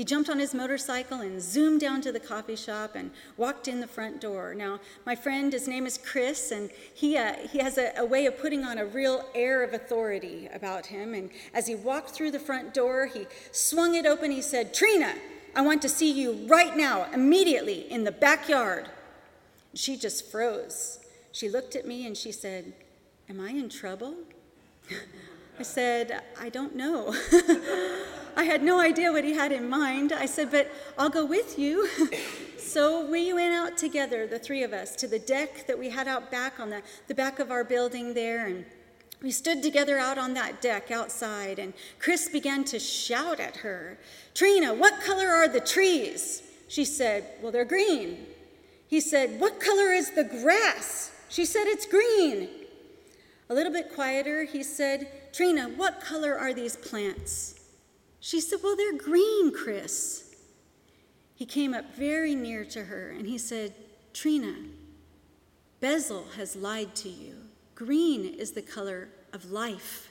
He 0.00 0.04
jumped 0.04 0.30
on 0.30 0.38
his 0.38 0.54
motorcycle 0.54 1.20
and 1.20 1.42
zoomed 1.42 1.82
down 1.82 2.00
to 2.00 2.10
the 2.10 2.18
coffee 2.18 2.56
shop 2.56 2.92
and 2.94 3.10
walked 3.36 3.68
in 3.68 3.80
the 3.80 3.86
front 3.86 4.18
door. 4.18 4.54
Now, 4.54 4.80
my 5.04 5.14
friend, 5.14 5.52
his 5.52 5.68
name 5.68 5.84
is 5.84 5.98
Chris, 5.98 6.52
and 6.52 6.70
he, 6.94 7.18
uh, 7.18 7.34
he 7.52 7.58
has 7.58 7.76
a, 7.76 7.92
a 7.98 8.06
way 8.06 8.24
of 8.24 8.38
putting 8.38 8.64
on 8.64 8.78
a 8.78 8.86
real 8.86 9.26
air 9.34 9.62
of 9.62 9.74
authority 9.74 10.48
about 10.54 10.86
him. 10.86 11.12
And 11.12 11.28
as 11.52 11.66
he 11.66 11.74
walked 11.74 12.12
through 12.12 12.30
the 12.30 12.38
front 12.38 12.72
door, 12.72 13.10
he 13.12 13.26
swung 13.52 13.94
it 13.94 14.06
open. 14.06 14.30
He 14.30 14.40
said, 14.40 14.72
Trina, 14.72 15.16
I 15.54 15.60
want 15.60 15.82
to 15.82 15.88
see 15.90 16.10
you 16.10 16.46
right 16.46 16.74
now, 16.74 17.06
immediately, 17.12 17.80
in 17.92 18.04
the 18.04 18.10
backyard. 18.10 18.86
She 19.74 19.98
just 19.98 20.30
froze. 20.30 21.00
She 21.30 21.50
looked 21.50 21.76
at 21.76 21.86
me 21.86 22.06
and 22.06 22.16
she 22.16 22.32
said, 22.32 22.72
Am 23.28 23.38
I 23.38 23.50
in 23.50 23.68
trouble? 23.68 24.14
I 25.60 25.62
said, 25.62 26.22
I 26.40 26.48
don't 26.48 26.74
know. 26.74 27.14
I 28.34 28.44
had 28.44 28.62
no 28.62 28.80
idea 28.80 29.12
what 29.12 29.24
he 29.24 29.34
had 29.34 29.52
in 29.52 29.68
mind. 29.68 30.10
I 30.10 30.24
said, 30.24 30.50
But 30.50 30.72
I'll 30.96 31.10
go 31.10 31.26
with 31.26 31.58
you. 31.58 31.86
so 32.58 33.04
we 33.04 33.34
went 33.34 33.52
out 33.52 33.76
together, 33.76 34.26
the 34.26 34.38
three 34.38 34.62
of 34.62 34.72
us, 34.72 34.96
to 34.96 35.06
the 35.06 35.18
deck 35.18 35.66
that 35.66 35.78
we 35.78 35.90
had 35.90 36.08
out 36.08 36.30
back 36.30 36.58
on 36.58 36.70
the, 36.70 36.80
the 37.08 37.14
back 37.14 37.40
of 37.40 37.50
our 37.50 37.62
building 37.62 38.14
there. 38.14 38.46
And 38.46 38.64
we 39.22 39.30
stood 39.30 39.62
together 39.62 39.98
out 39.98 40.16
on 40.16 40.32
that 40.32 40.62
deck 40.62 40.90
outside. 40.90 41.58
And 41.58 41.74
Chris 41.98 42.30
began 42.30 42.64
to 42.64 42.78
shout 42.78 43.38
at 43.38 43.56
her 43.56 43.98
Trina, 44.32 44.72
what 44.72 45.02
color 45.02 45.28
are 45.28 45.46
the 45.46 45.60
trees? 45.60 46.42
She 46.68 46.86
said, 46.86 47.26
Well, 47.42 47.52
they're 47.52 47.66
green. 47.66 48.28
He 48.88 49.02
said, 49.02 49.38
What 49.38 49.60
color 49.60 49.92
is 49.92 50.12
the 50.12 50.24
grass? 50.24 51.10
She 51.28 51.44
said, 51.44 51.64
It's 51.66 51.84
green. 51.84 52.48
A 53.50 53.54
little 53.54 53.72
bit 53.72 53.92
quieter, 53.92 54.44
he 54.44 54.62
said, 54.62 55.08
Trina, 55.32 55.68
what 55.68 56.00
color 56.00 56.36
are 56.36 56.52
these 56.52 56.76
plants? 56.76 57.60
She 58.20 58.40
said, 58.40 58.60
Well, 58.62 58.76
they're 58.76 58.98
green, 58.98 59.52
Chris. 59.52 60.34
He 61.34 61.46
came 61.46 61.72
up 61.72 61.94
very 61.94 62.34
near 62.34 62.64
to 62.66 62.84
her 62.84 63.10
and 63.10 63.26
he 63.26 63.38
said, 63.38 63.74
Trina, 64.12 64.54
Bezel 65.80 66.26
has 66.36 66.54
lied 66.54 66.94
to 66.96 67.08
you. 67.08 67.34
Green 67.74 68.26
is 68.26 68.52
the 68.52 68.60
color 68.60 69.08
of 69.32 69.50
life. 69.50 70.10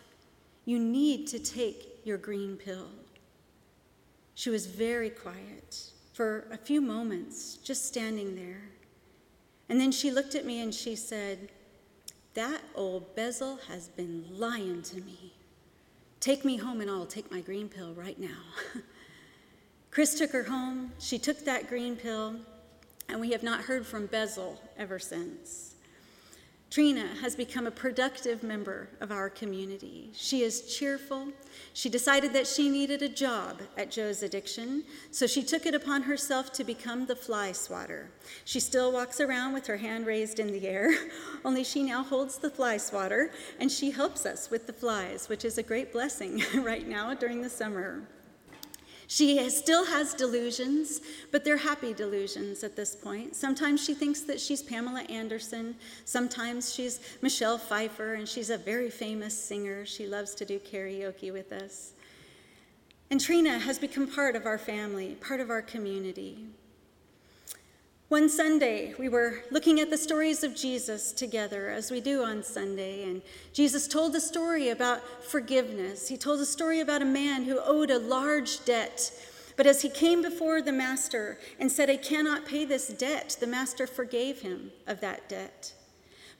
You 0.66 0.80
need 0.80 1.28
to 1.28 1.40
take 1.40 2.00
your 2.04 2.18
green 2.18 2.56
pill. 2.58 2.88
She 4.34 4.50
was 4.50 4.66
very 4.66 5.10
quiet 5.10 5.92
for 6.14 6.48
a 6.52 6.58
few 6.58 6.82
moments, 6.82 7.58
just 7.58 7.86
standing 7.86 8.36
there. 8.36 8.70
And 9.70 9.80
then 9.80 9.92
she 9.92 10.10
looked 10.10 10.34
at 10.34 10.46
me 10.46 10.62
and 10.62 10.74
she 10.74 10.96
said, 10.96 11.50
That 12.40 12.62
old 12.74 13.18
Bezel 13.18 13.60
has 13.68 13.90
been 13.90 14.24
lying 14.32 14.82
to 14.84 15.02
me. 15.02 15.34
Take 16.22 16.46
me 16.46 16.56
home 16.56 16.80
and 16.80 16.90
I'll 16.90 17.06
take 17.06 17.30
my 17.30 17.42
green 17.42 17.68
pill 17.68 17.94
right 17.94 18.18
now. 18.18 18.40
Chris 19.92 20.18
took 20.18 20.32
her 20.32 20.44
home. 20.44 20.94
She 21.00 21.20
took 21.20 21.44
that 21.44 21.68
green 21.68 21.98
pill, 21.98 22.38
and 23.10 23.20
we 23.20 23.32
have 23.32 23.44
not 23.44 23.60
heard 23.60 23.86
from 23.86 24.06
Bezel 24.06 24.58
ever 24.78 25.00
since. 25.00 25.76
Trina 26.70 27.08
has 27.22 27.36
become 27.36 27.66
a 27.66 27.72
productive 27.72 28.44
member 28.44 28.90
of 29.02 29.12
our 29.12 29.28
community. 29.28 30.12
She 30.14 30.44
is 30.44 30.76
cheerful. 30.76 31.30
She 31.74 31.90
decided 31.90 32.32
that 32.34 32.46
she 32.46 32.70
needed 32.70 33.02
a 33.02 33.10
job 33.10 33.62
at 33.76 33.90
Joe's 33.90 34.22
Addiction, 34.22 34.84
so 35.10 35.26
she 35.26 35.42
took 35.42 35.66
it 35.66 35.74
upon 35.74 36.04
herself 36.04 36.54
to 36.54 36.64
become 36.64 37.08
the 37.08 37.16
fly 37.16 37.54
swatter. 37.54 38.12
She 38.46 38.60
still 38.60 38.92
walks 38.92 39.20
around 39.20 39.54
with 39.54 39.66
her 39.66 39.78
hand 39.78 40.06
raised 40.06 40.40
in 40.40 40.52
the 40.52 40.68
air, 40.68 40.94
only 41.46 41.64
she 41.64 41.82
now 41.82 42.04
holds 42.04 42.38
the 42.38 42.52
fly 42.52 42.78
swatter 42.78 43.32
and 43.60 43.72
she 43.72 43.90
helps 43.90 44.28
us 44.28 44.52
with 44.52 44.68
the 44.68 44.74
flies, 44.74 45.28
which 45.28 45.46
is 45.46 45.58
a 45.58 45.64
great 45.64 45.92
blessing 45.92 46.44
right 46.56 46.88
now 46.88 47.16
during 47.16 47.42
the 47.42 47.50
summer. 47.50 48.04
She 49.12 49.50
still 49.50 49.86
has 49.86 50.14
delusions, 50.14 51.02
but 51.32 51.44
they're 51.44 51.58
happy 51.58 51.94
delusions 51.94 52.64
at 52.64 52.76
this 52.76 52.96
point. 52.96 53.36
Sometimes 53.36 53.84
she 53.84 53.96
thinks 53.96 54.22
that 54.22 54.40
she's 54.40 54.62
Pamela 54.62 55.02
Anderson. 55.10 55.76
Sometimes 56.06 56.72
she's 56.72 57.00
Michelle 57.24 57.58
Pfeiffer, 57.58 58.14
and 58.14 58.30
she's 58.30 58.52
a 58.52 58.58
very 58.58 58.92
famous 58.92 59.34
singer. 59.34 59.84
She 59.84 60.06
loves 60.06 60.36
to 60.36 60.46
do 60.46 60.60
karaoke 60.60 61.34
with 61.34 61.52
us. 61.52 61.94
And 63.10 63.20
Trina 63.20 63.58
has 63.58 63.80
become 63.80 64.06
part 64.06 64.36
of 64.36 64.46
our 64.46 64.60
family, 64.60 65.16
part 65.16 65.40
of 65.40 65.50
our 65.50 65.64
community. 65.64 66.46
One 68.10 68.28
Sunday, 68.28 68.96
we 68.98 69.08
were 69.08 69.44
looking 69.52 69.80
at 69.80 69.92
the 69.92 69.98
stories 69.98 70.44
of 70.44 70.56
Jesus 70.56 71.12
together, 71.12 71.70
as 71.70 71.92
we 71.92 72.02
do 72.02 72.24
on 72.24 72.42
Sunday, 72.42 73.04
and 73.04 73.22
Jesus 73.54 73.88
told 73.88 74.16
a 74.16 74.20
story 74.20 74.70
about 74.70 75.24
forgiveness. 75.24 76.08
He 76.08 76.18
told 76.18 76.40
a 76.40 76.46
story 76.46 76.80
about 76.80 77.04
a 77.04 77.06
man 77.06 77.44
who 77.44 77.60
owed 77.64 77.92
a 77.92 78.00
large 78.00 78.66
debt, 78.66 79.12
But 79.60 79.68
as 79.68 79.82
he 79.82 79.90
came 79.90 80.22
before 80.22 80.62
the 80.62 80.72
master 80.72 81.38
and 81.60 81.70
said, 81.70 81.90
I 81.90 81.98
cannot 81.98 82.46
pay 82.46 82.64
this 82.64 82.88
debt, 82.88 83.36
the 83.42 83.46
master 83.46 83.86
forgave 83.86 84.40
him 84.40 84.72
of 84.88 85.02
that 85.02 85.28
debt. 85.28 85.74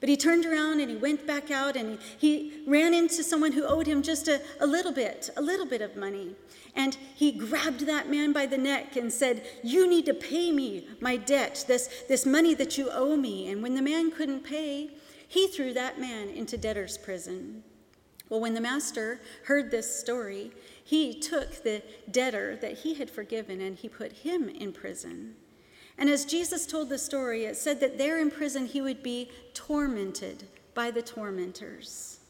But 0.00 0.08
he 0.08 0.16
turned 0.16 0.46
around 0.46 0.80
and 0.80 0.90
he 0.90 0.96
went 0.96 1.26
back 1.26 1.50
out 1.50 1.76
and 1.76 1.98
he, 2.18 2.62
ran 2.66 2.94
into 2.94 3.22
someone 3.22 3.52
who 3.52 3.64
owed 3.64 3.86
him 3.86 4.02
just 4.02 4.28
a, 4.28 4.40
a 4.60 4.66
little 4.66 4.92
bit, 4.92 5.28
a 5.36 5.42
little 5.42 5.66
bit 5.66 5.82
of 5.82 5.96
money. 5.96 6.34
And 6.76 6.96
he 7.16 7.32
grabbed 7.32 7.80
that 7.86 8.08
man 8.08 8.32
by 8.32 8.46
the 8.46 8.58
neck 8.58 8.96
and 8.96 9.12
said, 9.12 9.44
You 9.62 9.88
need 9.88 10.06
to 10.06 10.14
pay 10.14 10.52
me 10.52 10.86
my 11.00 11.16
debt, 11.16 11.64
this, 11.66 12.04
this 12.08 12.24
money 12.24 12.54
that 12.54 12.78
you 12.78 12.88
owe 12.90 13.16
me. 13.16 13.50
And 13.50 13.62
when 13.62 13.74
the 13.74 13.82
man 13.82 14.10
couldn't 14.10 14.44
pay, 14.44 14.90
he 15.26 15.48
threw 15.48 15.72
that 15.74 16.00
man 16.00 16.28
into 16.28 16.56
debtor's 16.56 16.96
prison. 16.96 17.62
Well, 18.28 18.40
when 18.40 18.54
the 18.54 18.60
master 18.60 19.20
heard 19.44 19.70
this 19.70 19.98
story, 19.98 20.52
he 20.84 21.18
took 21.18 21.62
the 21.62 21.82
debtor 22.10 22.56
that 22.56 22.78
he 22.78 22.94
had 22.94 23.10
forgiven 23.10 23.60
and 23.60 23.76
he 23.76 23.88
put 23.88 24.12
him 24.12 24.48
in 24.48 24.72
prison. 24.72 25.34
And 26.00 26.08
as 26.08 26.24
Jesus 26.24 26.66
told 26.66 26.88
the 26.88 26.98
story, 26.98 27.44
it 27.44 27.58
said 27.58 27.78
that 27.80 27.98
there 27.98 28.18
in 28.18 28.30
prison 28.30 28.64
he 28.64 28.80
would 28.80 29.02
be 29.02 29.30
tormented 29.52 30.44
by 30.72 30.90
the 30.90 31.02
tormentors. 31.02 32.20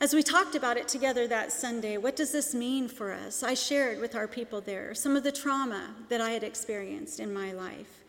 As 0.00 0.12
we 0.12 0.24
talked 0.24 0.56
about 0.56 0.76
it 0.76 0.88
together 0.88 1.28
that 1.28 1.52
Sunday, 1.52 1.98
what 1.98 2.16
does 2.16 2.32
this 2.32 2.54
mean 2.54 2.88
for 2.88 3.12
us? 3.12 3.44
I 3.44 3.54
shared 3.54 4.00
with 4.00 4.16
our 4.16 4.26
people 4.26 4.60
there 4.60 4.92
some 4.92 5.16
of 5.16 5.22
the 5.22 5.30
trauma 5.30 5.94
that 6.08 6.20
I 6.20 6.30
had 6.30 6.42
experienced 6.42 7.20
in 7.20 7.32
my 7.32 7.52
life 7.52 8.04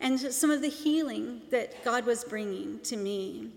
and 0.00 0.18
some 0.18 0.50
of 0.50 0.62
the 0.62 0.68
healing 0.68 1.42
that 1.50 1.84
God 1.84 2.06
was 2.06 2.22
bringing 2.22 2.78
to 2.84 2.96
me. 2.96 3.50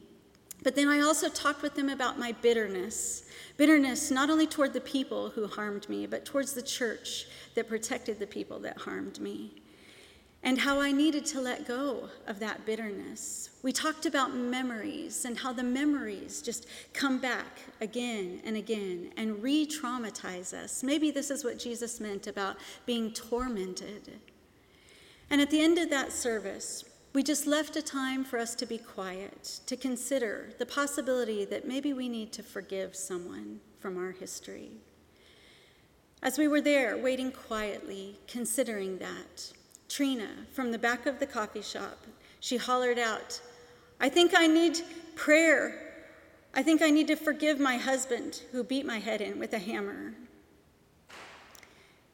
But 0.64 0.76
then 0.76 0.88
I 0.88 1.02
also 1.02 1.30
talked 1.30 1.62
with 1.62 1.76
them 1.76 1.90
about 1.90 2.18
my 2.18 2.32
bitterness 2.32 3.28
bitterness 3.58 4.10
not 4.10 4.32
only 4.32 4.48
toward 4.48 4.74
the 4.74 4.82
people 4.82 5.30
who 5.30 5.46
harmed 5.46 5.88
me, 5.88 6.08
but 6.08 6.26
towards 6.26 6.54
the 6.54 6.62
church 6.64 7.28
that 7.54 7.68
protected 7.68 8.18
the 8.18 8.26
people 8.26 8.58
that 8.58 8.76
harmed 8.78 9.20
me 9.20 9.61
and 10.44 10.60
how 10.60 10.80
I 10.80 10.92
needed 10.92 11.26
to 11.28 11.42
let 11.42 11.68
go 11.68 12.10
of 12.28 12.40
that 12.40 12.66
bitterness. 12.66 13.50
We 13.62 13.72
talked 13.72 14.06
about 14.06 14.36
memories 14.36 15.26
and 15.26 15.38
how 15.38 15.54
the 15.54 15.64
memories 15.64 16.42
just 16.42 16.66
come 16.94 17.20
back 17.20 17.60
again 17.80 18.42
and 18.44 18.58
again 18.58 19.12
and 19.18 19.42
re 19.44 19.68
traumatize 19.68 20.54
us. 20.54 20.84
Maybe 20.84 21.12
this 21.12 21.30
is 21.30 21.44
what 21.44 21.60
Jesus 21.60 22.00
meant 22.00 22.26
about 22.26 22.58
being 22.86 23.12
tormented. 23.12 24.20
And 25.30 25.40
at 25.42 25.52
the 25.52 25.62
end 25.62 25.78
of 25.78 25.90
that 25.92 26.12
service, 26.12 26.86
we 27.14 27.24
just 27.24 27.46
left 27.46 27.76
a 27.76 27.82
time 27.82 28.24
for 28.24 28.40
us 28.40 28.56
to 28.56 28.66
be 28.66 28.78
quiet, 28.78 29.60
to 29.66 29.76
consider 29.76 30.54
the 30.58 30.66
possibility 30.66 31.46
that 31.46 31.68
maybe 31.68 31.94
we 31.94 32.10
need 32.10 32.32
to 32.34 32.44
forgive 32.44 32.96
someone 32.96 33.60
from 33.80 33.98
our 33.98 34.12
history. 34.12 34.72
As 36.24 36.38
we 36.38 36.48
were 36.48 36.62
there, 36.62 36.98
waiting 36.98 37.32
quietly, 37.32 38.20
considering 38.28 38.98
that, 39.00 39.52
Trina 39.92 40.30
from 40.54 40.72
the 40.72 40.80
back 40.80 41.06
of 41.06 41.20
the 41.20 41.26
coffee 41.26 41.62
shop. 41.62 41.98
She 42.40 42.56
hollered 42.56 42.98
out, 42.98 43.42
I 44.00 44.08
think 44.08 44.32
I 44.34 44.48
need 44.48 44.80
prayer. 45.16 45.94
I 46.54 46.64
think 46.64 46.82
I 46.82 46.90
need 46.90 47.08
to 47.08 47.18
forgive 47.18 47.60
my 47.60 47.76
husband 47.76 48.44
who 48.54 48.64
beat 48.64 48.86
my 48.86 49.00
head 49.00 49.20
in 49.20 49.38
with 49.38 49.52
a 49.52 49.60
hammer. 49.60 50.14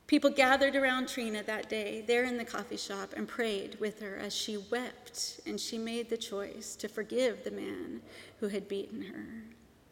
People 0.08 0.32
gathered 0.32 0.76
around 0.76 1.08
Trina 1.08 1.44
that 1.44 1.70
day 1.70 2.04
there 2.08 2.24
in 2.24 2.38
the 2.38 2.46
coffee 2.46 2.78
shop 2.78 3.14
and 3.16 3.28
prayed 3.28 3.80
with 3.80 4.00
her 4.00 4.18
as 4.18 4.34
she 4.34 4.58
wept 4.58 5.42
and 5.46 5.60
she 5.60 5.78
made 5.78 6.10
the 6.10 6.18
choice 6.18 6.76
to 6.78 6.88
forgive 6.88 7.44
the 7.44 7.52
man 7.52 8.02
who 8.40 8.48
had 8.48 8.68
beaten 8.68 9.04
her, 9.04 9.44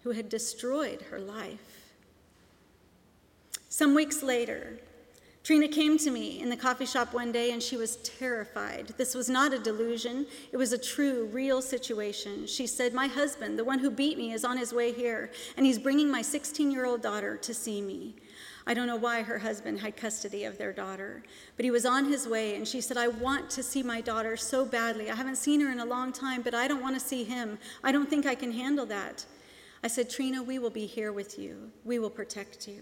who 0.04 0.12
had 0.12 0.30
destroyed 0.30 1.04
her 1.12 1.20
life. 1.20 1.94
Some 3.70 3.94
weeks 3.94 4.24
later, 4.24 4.80
Trina 5.46 5.68
came 5.68 5.96
to 6.00 6.10
me 6.10 6.42
in 6.42 6.50
the 6.50 6.58
coffee 6.58 6.88
shop 6.88 7.14
one 7.14 7.32
day 7.32 7.52
and 7.52 7.62
she 7.62 7.78
was 7.78 7.98
terrified. 7.98 8.88
This 8.98 9.14
was 9.14 9.30
not 9.30 9.54
a 9.54 9.60
delusion, 9.60 10.26
it 10.52 10.58
was 10.58 10.74
a 10.74 10.78
true, 10.78 11.30
real 11.32 11.62
situation. 11.62 12.48
She 12.48 12.66
said, 12.66 12.96
My 12.96 13.06
husband, 13.06 13.60
the 13.60 13.64
one 13.64 13.78
who 13.78 13.92
beat 13.92 14.18
me, 14.18 14.34
is 14.34 14.44
on 14.44 14.58
his 14.58 14.74
way 14.74 14.92
here, 14.92 15.30
and 15.56 15.64
he's 15.64 15.78
bringing 15.78 16.10
my 16.10 16.24
16 16.24 16.72
year 16.72 16.88
old 16.88 17.04
daughter 17.04 17.38
to 17.38 17.54
see 17.54 17.80
me. 17.80 18.16
I 18.66 18.74
don't 18.74 18.88
know 18.88 18.96
why 18.96 19.22
her 19.22 19.38
husband 19.38 19.82
had 19.82 19.96
custody 19.96 20.46
of 20.46 20.58
their 20.58 20.74
daughter, 20.74 21.22
but 21.58 21.64
he 21.64 21.70
was 21.70 21.86
on 21.86 22.06
his 22.06 22.28
way, 22.28 22.56
and 22.56 22.68
she 22.68 22.82
said, 22.82 22.98
I 22.98 23.10
want 23.10 23.52
to 23.52 23.62
see 23.62 23.84
my 23.84 24.02
daughter 24.02 24.36
so 24.38 24.66
badly. 24.66 25.12
I 25.12 25.16
haven't 25.16 25.36
seen 25.36 25.62
her 25.62 25.72
in 25.72 25.80
a 25.80 25.86
long 25.86 26.12
time, 26.12 26.42
but 26.42 26.56
I 26.56 26.68
don't 26.68 26.82
want 26.82 26.96
to 26.96 27.00
see 27.00 27.24
him. 27.24 27.60
I 27.84 27.92
don't 27.92 28.10
think 28.10 28.26
I 28.26 28.34
can 28.34 28.52
handle 28.52 28.88
that. 28.88 29.28
I 29.84 29.90
said, 29.90 30.10
Trina, 30.10 30.42
we 30.42 30.58
will 30.58 30.72
be 30.72 30.88
here 30.88 31.14
with 31.14 31.38
you, 31.38 31.70
we 31.84 32.00
will 32.00 32.10
protect 32.10 32.68
you. 32.68 32.82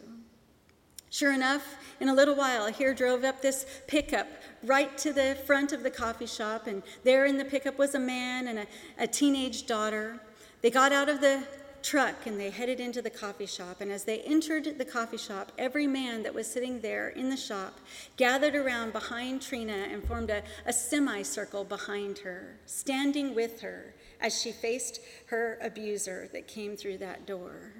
Sure 1.13 1.31
enough, 1.31 1.75
in 1.99 2.09
a 2.09 2.13
little 2.13 2.33
while, 2.33 2.65
here 2.71 2.91
drove 2.91 3.23
up 3.23 3.39
this 3.39 3.67
pickup 3.85 4.25
right 4.63 4.97
to 4.97 5.13
the 5.13 5.37
front 5.45 5.71
of 5.71 5.83
the 5.83 5.91
coffee 5.91 6.25
shop, 6.25 6.65
and 6.65 6.81
there 7.03 7.25
in 7.27 7.37
the 7.37 7.45
pickup 7.45 7.77
was 7.77 7.93
a 7.93 7.99
man 7.99 8.47
and 8.47 8.57
a, 8.57 8.65
a 8.97 9.05
teenage 9.05 9.67
daughter. 9.67 10.19
They 10.63 10.71
got 10.71 10.91
out 10.91 11.09
of 11.09 11.21
the 11.21 11.43
truck 11.83 12.25
and 12.25 12.39
they 12.39 12.49
headed 12.49 12.79
into 12.79 12.99
the 12.99 13.11
coffee 13.11 13.45
shop. 13.45 13.79
And 13.79 13.91
as 13.91 14.05
they 14.05 14.21
entered 14.21 14.79
the 14.79 14.85
coffee 14.85 15.17
shop, 15.17 15.51
every 15.59 15.85
man 15.85 16.23
that 16.23 16.33
was 16.33 16.47
sitting 16.47 16.81
there 16.81 17.09
in 17.09 17.29
the 17.29 17.37
shop 17.37 17.79
gathered 18.17 18.55
around 18.55 18.91
behind 18.91 19.43
Trina 19.43 19.85
and 19.91 20.03
formed 20.03 20.31
a, 20.31 20.41
a 20.65 20.73
semicircle 20.73 21.65
behind 21.65 22.17
her, 22.19 22.57
standing 22.65 23.35
with 23.35 23.61
her 23.61 23.93
as 24.19 24.41
she 24.41 24.51
faced 24.51 24.99
her 25.27 25.59
abuser 25.61 26.27
that 26.33 26.47
came 26.47 26.75
through 26.75 26.97
that 26.97 27.27
door. 27.27 27.73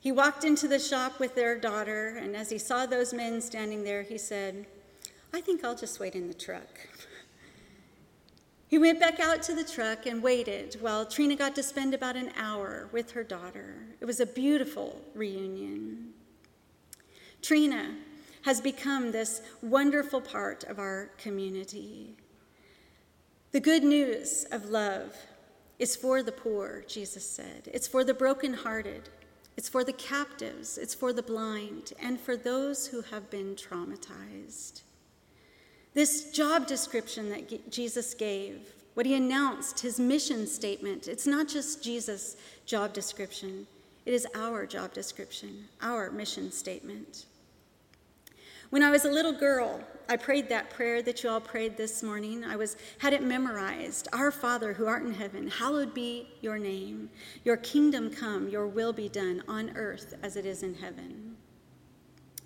He 0.00 0.12
walked 0.12 0.44
into 0.44 0.68
the 0.68 0.78
shop 0.78 1.18
with 1.18 1.34
their 1.34 1.58
daughter, 1.58 2.16
and 2.20 2.36
as 2.36 2.50
he 2.50 2.58
saw 2.58 2.86
those 2.86 3.12
men 3.12 3.40
standing 3.40 3.84
there, 3.84 4.02
he 4.02 4.18
said, 4.18 4.66
I 5.32 5.40
think 5.40 5.64
I'll 5.64 5.74
just 5.74 5.98
wait 5.98 6.14
in 6.14 6.28
the 6.28 6.34
truck. 6.34 6.80
He 8.68 8.78
went 8.78 8.98
back 8.98 9.20
out 9.20 9.42
to 9.44 9.54
the 9.54 9.64
truck 9.64 10.06
and 10.06 10.22
waited 10.22 10.76
while 10.80 11.06
Trina 11.06 11.36
got 11.36 11.54
to 11.54 11.62
spend 11.62 11.94
about 11.94 12.16
an 12.16 12.32
hour 12.36 12.88
with 12.92 13.12
her 13.12 13.22
daughter. 13.22 13.76
It 14.00 14.04
was 14.04 14.18
a 14.18 14.26
beautiful 14.26 15.00
reunion. 15.14 16.12
Trina 17.42 17.94
has 18.42 18.60
become 18.60 19.12
this 19.12 19.40
wonderful 19.62 20.20
part 20.20 20.64
of 20.64 20.78
our 20.78 21.10
community. 21.18 22.16
The 23.52 23.60
good 23.60 23.84
news 23.84 24.46
of 24.50 24.66
love 24.66 25.16
is 25.78 25.94
for 25.94 26.22
the 26.22 26.32
poor, 26.32 26.84
Jesus 26.88 27.28
said. 27.28 27.70
It's 27.72 27.86
for 27.86 28.02
the 28.02 28.14
brokenhearted. 28.14 29.08
It's 29.56 29.68
for 29.68 29.84
the 29.84 29.92
captives, 29.92 30.76
it's 30.76 30.94
for 30.94 31.12
the 31.12 31.22
blind, 31.22 31.92
and 31.98 32.20
for 32.20 32.36
those 32.36 32.88
who 32.88 33.00
have 33.02 33.30
been 33.30 33.54
traumatized. 33.54 34.82
This 35.94 36.30
job 36.30 36.66
description 36.66 37.30
that 37.30 37.70
Jesus 37.70 38.12
gave, 38.12 38.74
what 38.94 39.06
he 39.06 39.14
announced, 39.14 39.80
his 39.80 39.98
mission 39.98 40.46
statement, 40.46 41.08
it's 41.08 41.26
not 41.26 41.48
just 41.48 41.82
Jesus' 41.82 42.36
job 42.66 42.92
description, 42.92 43.66
it 44.04 44.12
is 44.12 44.26
our 44.34 44.66
job 44.66 44.92
description, 44.92 45.64
our 45.80 46.10
mission 46.10 46.52
statement. 46.52 47.24
When 48.70 48.82
I 48.82 48.90
was 48.90 49.04
a 49.04 49.10
little 49.10 49.32
girl, 49.32 49.80
I 50.08 50.16
prayed 50.16 50.48
that 50.48 50.70
prayer 50.70 51.02
that 51.02 51.22
you 51.22 51.30
all 51.30 51.40
prayed 51.40 51.76
this 51.76 52.02
morning. 52.02 52.44
I 52.44 52.56
was 52.56 52.76
had 52.98 53.12
it 53.12 53.22
memorized. 53.22 54.08
Our 54.12 54.30
Father 54.30 54.72
who 54.72 54.86
art 54.86 55.04
in 55.04 55.14
heaven, 55.14 55.48
hallowed 55.48 55.94
be 55.94 56.28
your 56.40 56.58
name. 56.58 57.10
Your 57.44 57.56
kingdom 57.56 58.10
come, 58.10 58.48
your 58.48 58.66
will 58.66 58.92
be 58.92 59.08
done 59.08 59.42
on 59.46 59.70
earth 59.76 60.14
as 60.22 60.36
it 60.36 60.46
is 60.46 60.62
in 60.62 60.74
heaven. 60.74 61.36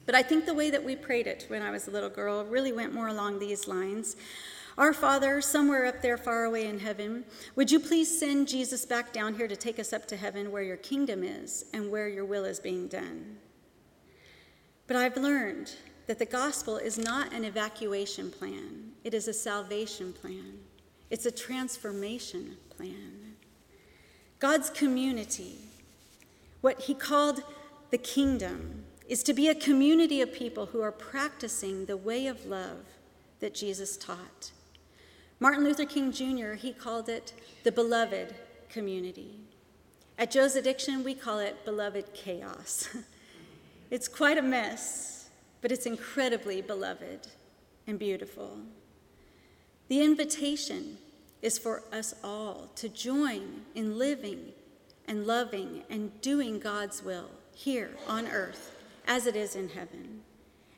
But 0.05 0.15
I 0.15 0.23
think 0.23 0.45
the 0.45 0.55
way 0.55 0.71
that 0.71 0.85
we 0.85 0.95
prayed 0.97 1.27
it 1.27 1.47
when 1.49 1.63
I 1.63 1.71
was 1.71 1.89
a 1.89 1.91
little 1.91 2.09
girl 2.09 2.45
really 2.45 2.73
went 2.73 2.95
more 2.95 3.09
along 3.09 3.39
these 3.39 3.67
lines. 3.67 4.17
Our 4.77 4.93
Father, 4.93 5.41
somewhere 5.41 5.87
up 5.87 6.03
there 6.03 6.17
far 6.19 6.45
away 6.45 6.67
in 6.67 6.81
heaven, 6.81 7.25
would 7.57 7.71
you 7.71 7.81
please 7.81 8.19
send 8.19 8.49
Jesus 8.49 8.85
back 8.85 9.13
down 9.13 9.35
here 9.35 9.49
to 9.49 9.57
take 9.57 9.79
us 9.79 9.93
up 9.93 10.07
to 10.07 10.17
heaven 10.17 10.51
where 10.51 10.63
your 10.63 10.77
kingdom 10.77 11.23
is 11.23 11.67
and 11.73 11.91
where 11.91 12.09
your 12.09 12.25
will 12.25 12.45
is 12.45 12.61
being 12.61 12.89
done? 12.89 13.37
But 14.87 14.97
I've 14.97 15.17
learned 15.17 15.73
that 16.11 16.19
the 16.19 16.27
gospel 16.27 16.77
is 16.77 16.99
not 16.99 17.33
an 17.33 17.45
evacuation 17.45 18.33
plan, 18.33 18.91
it 19.05 19.15
is 19.15 19.29
a 19.29 19.33
salvation 19.33 20.13
plan, 20.13 20.59
it's 21.09 21.25
a 21.25 21.31
transformation 21.31 22.57
plan. 22.77 23.37
God's 24.41 24.71
community, 24.71 25.59
what 26.63 26.81
he 26.81 26.95
called 26.95 27.45
the 27.93 27.97
kingdom, 27.97 28.83
is 29.09 29.23
to 29.23 29.33
be 29.33 29.47
a 29.47 29.55
community 29.55 30.21
of 30.21 30.33
people 30.33 30.67
who 30.67 30.83
are 30.83 30.91
practicing 30.91 31.87
the 31.87 31.97
way 31.97 32.27
of 32.27 32.45
love 32.45 32.87
that 33.39 33.55
Jesus 33.55 33.97
taught. 33.97 34.51
Martin 35.39 35.63
Luther 35.63 35.87
King 35.87 36.11
Jr., 36.11 36.55
he 36.55 36.73
called 36.73 37.09
it 37.09 37.35
the 37.63 37.71
beloved 37.71 38.35
community. 38.69 39.39
At 40.19 40.33
Joe's 40.33 40.57
Addiction, 40.57 41.05
we 41.05 41.15
call 41.15 41.39
it 41.39 41.65
beloved 41.65 42.13
chaos. 42.15 42.89
it's 43.93 44.09
quite 44.09 44.39
a 44.39 44.43
mess, 44.43 45.20
but 45.61 45.73
it's 45.73 45.87
incredibly 45.87 46.63
beloved 46.63 47.29
and 47.87 47.99
beautiful. 47.99 48.59
The 49.89 50.03
invitation 50.03 50.99
is 51.43 51.59
for 51.59 51.83
us 51.93 52.15
all 52.23 52.71
to 52.77 52.89
join 52.89 53.63
in 53.75 53.99
living 53.99 54.53
and 55.09 55.27
loving 55.27 55.83
and 55.91 56.19
doing 56.21 56.61
God's 56.61 57.03
will 57.03 57.31
here 57.55 57.91
on 58.07 58.29
earth 58.29 58.77
as 59.07 59.27
it 59.27 59.37
is 59.37 59.57
in 59.57 59.69
heaven. 59.71 60.21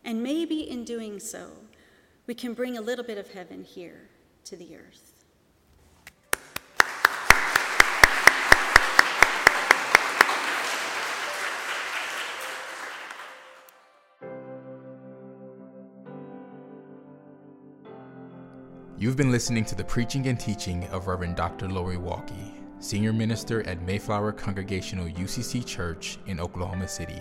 And 0.05 0.23
maybe 0.23 0.69
in 0.69 0.85
doing 0.85 1.21
so, 1.21 1.51
we 2.27 2.35
can 2.35 2.55
bring 2.55 2.77
a 2.79 2.81
little 2.81 3.05
bit 3.05 3.19
of 3.19 3.31
heaven 3.33 3.65
here 3.65 4.09
to 4.45 4.57
the 4.57 4.77
earth. 4.77 5.12
You've 19.03 19.17
been 19.17 19.33
listening 19.33 19.65
to 19.65 19.75
the 19.75 19.83
preaching 19.83 20.29
and 20.29 20.39
teaching 20.39 20.87
of 20.93 21.09
Reverend 21.09 21.35
Dr. 21.35 21.69
Lori 21.69 21.97
Walke, 21.97 22.53
Senior 22.79 23.13
Minister 23.13 23.67
at 23.67 23.83
Mayflower 23.83 24.31
Congregational 24.31 25.09
UCC 25.09 25.67
Church 25.67 26.21
in 26.27 26.39
Oklahoma 26.39 26.87
City. 26.87 27.21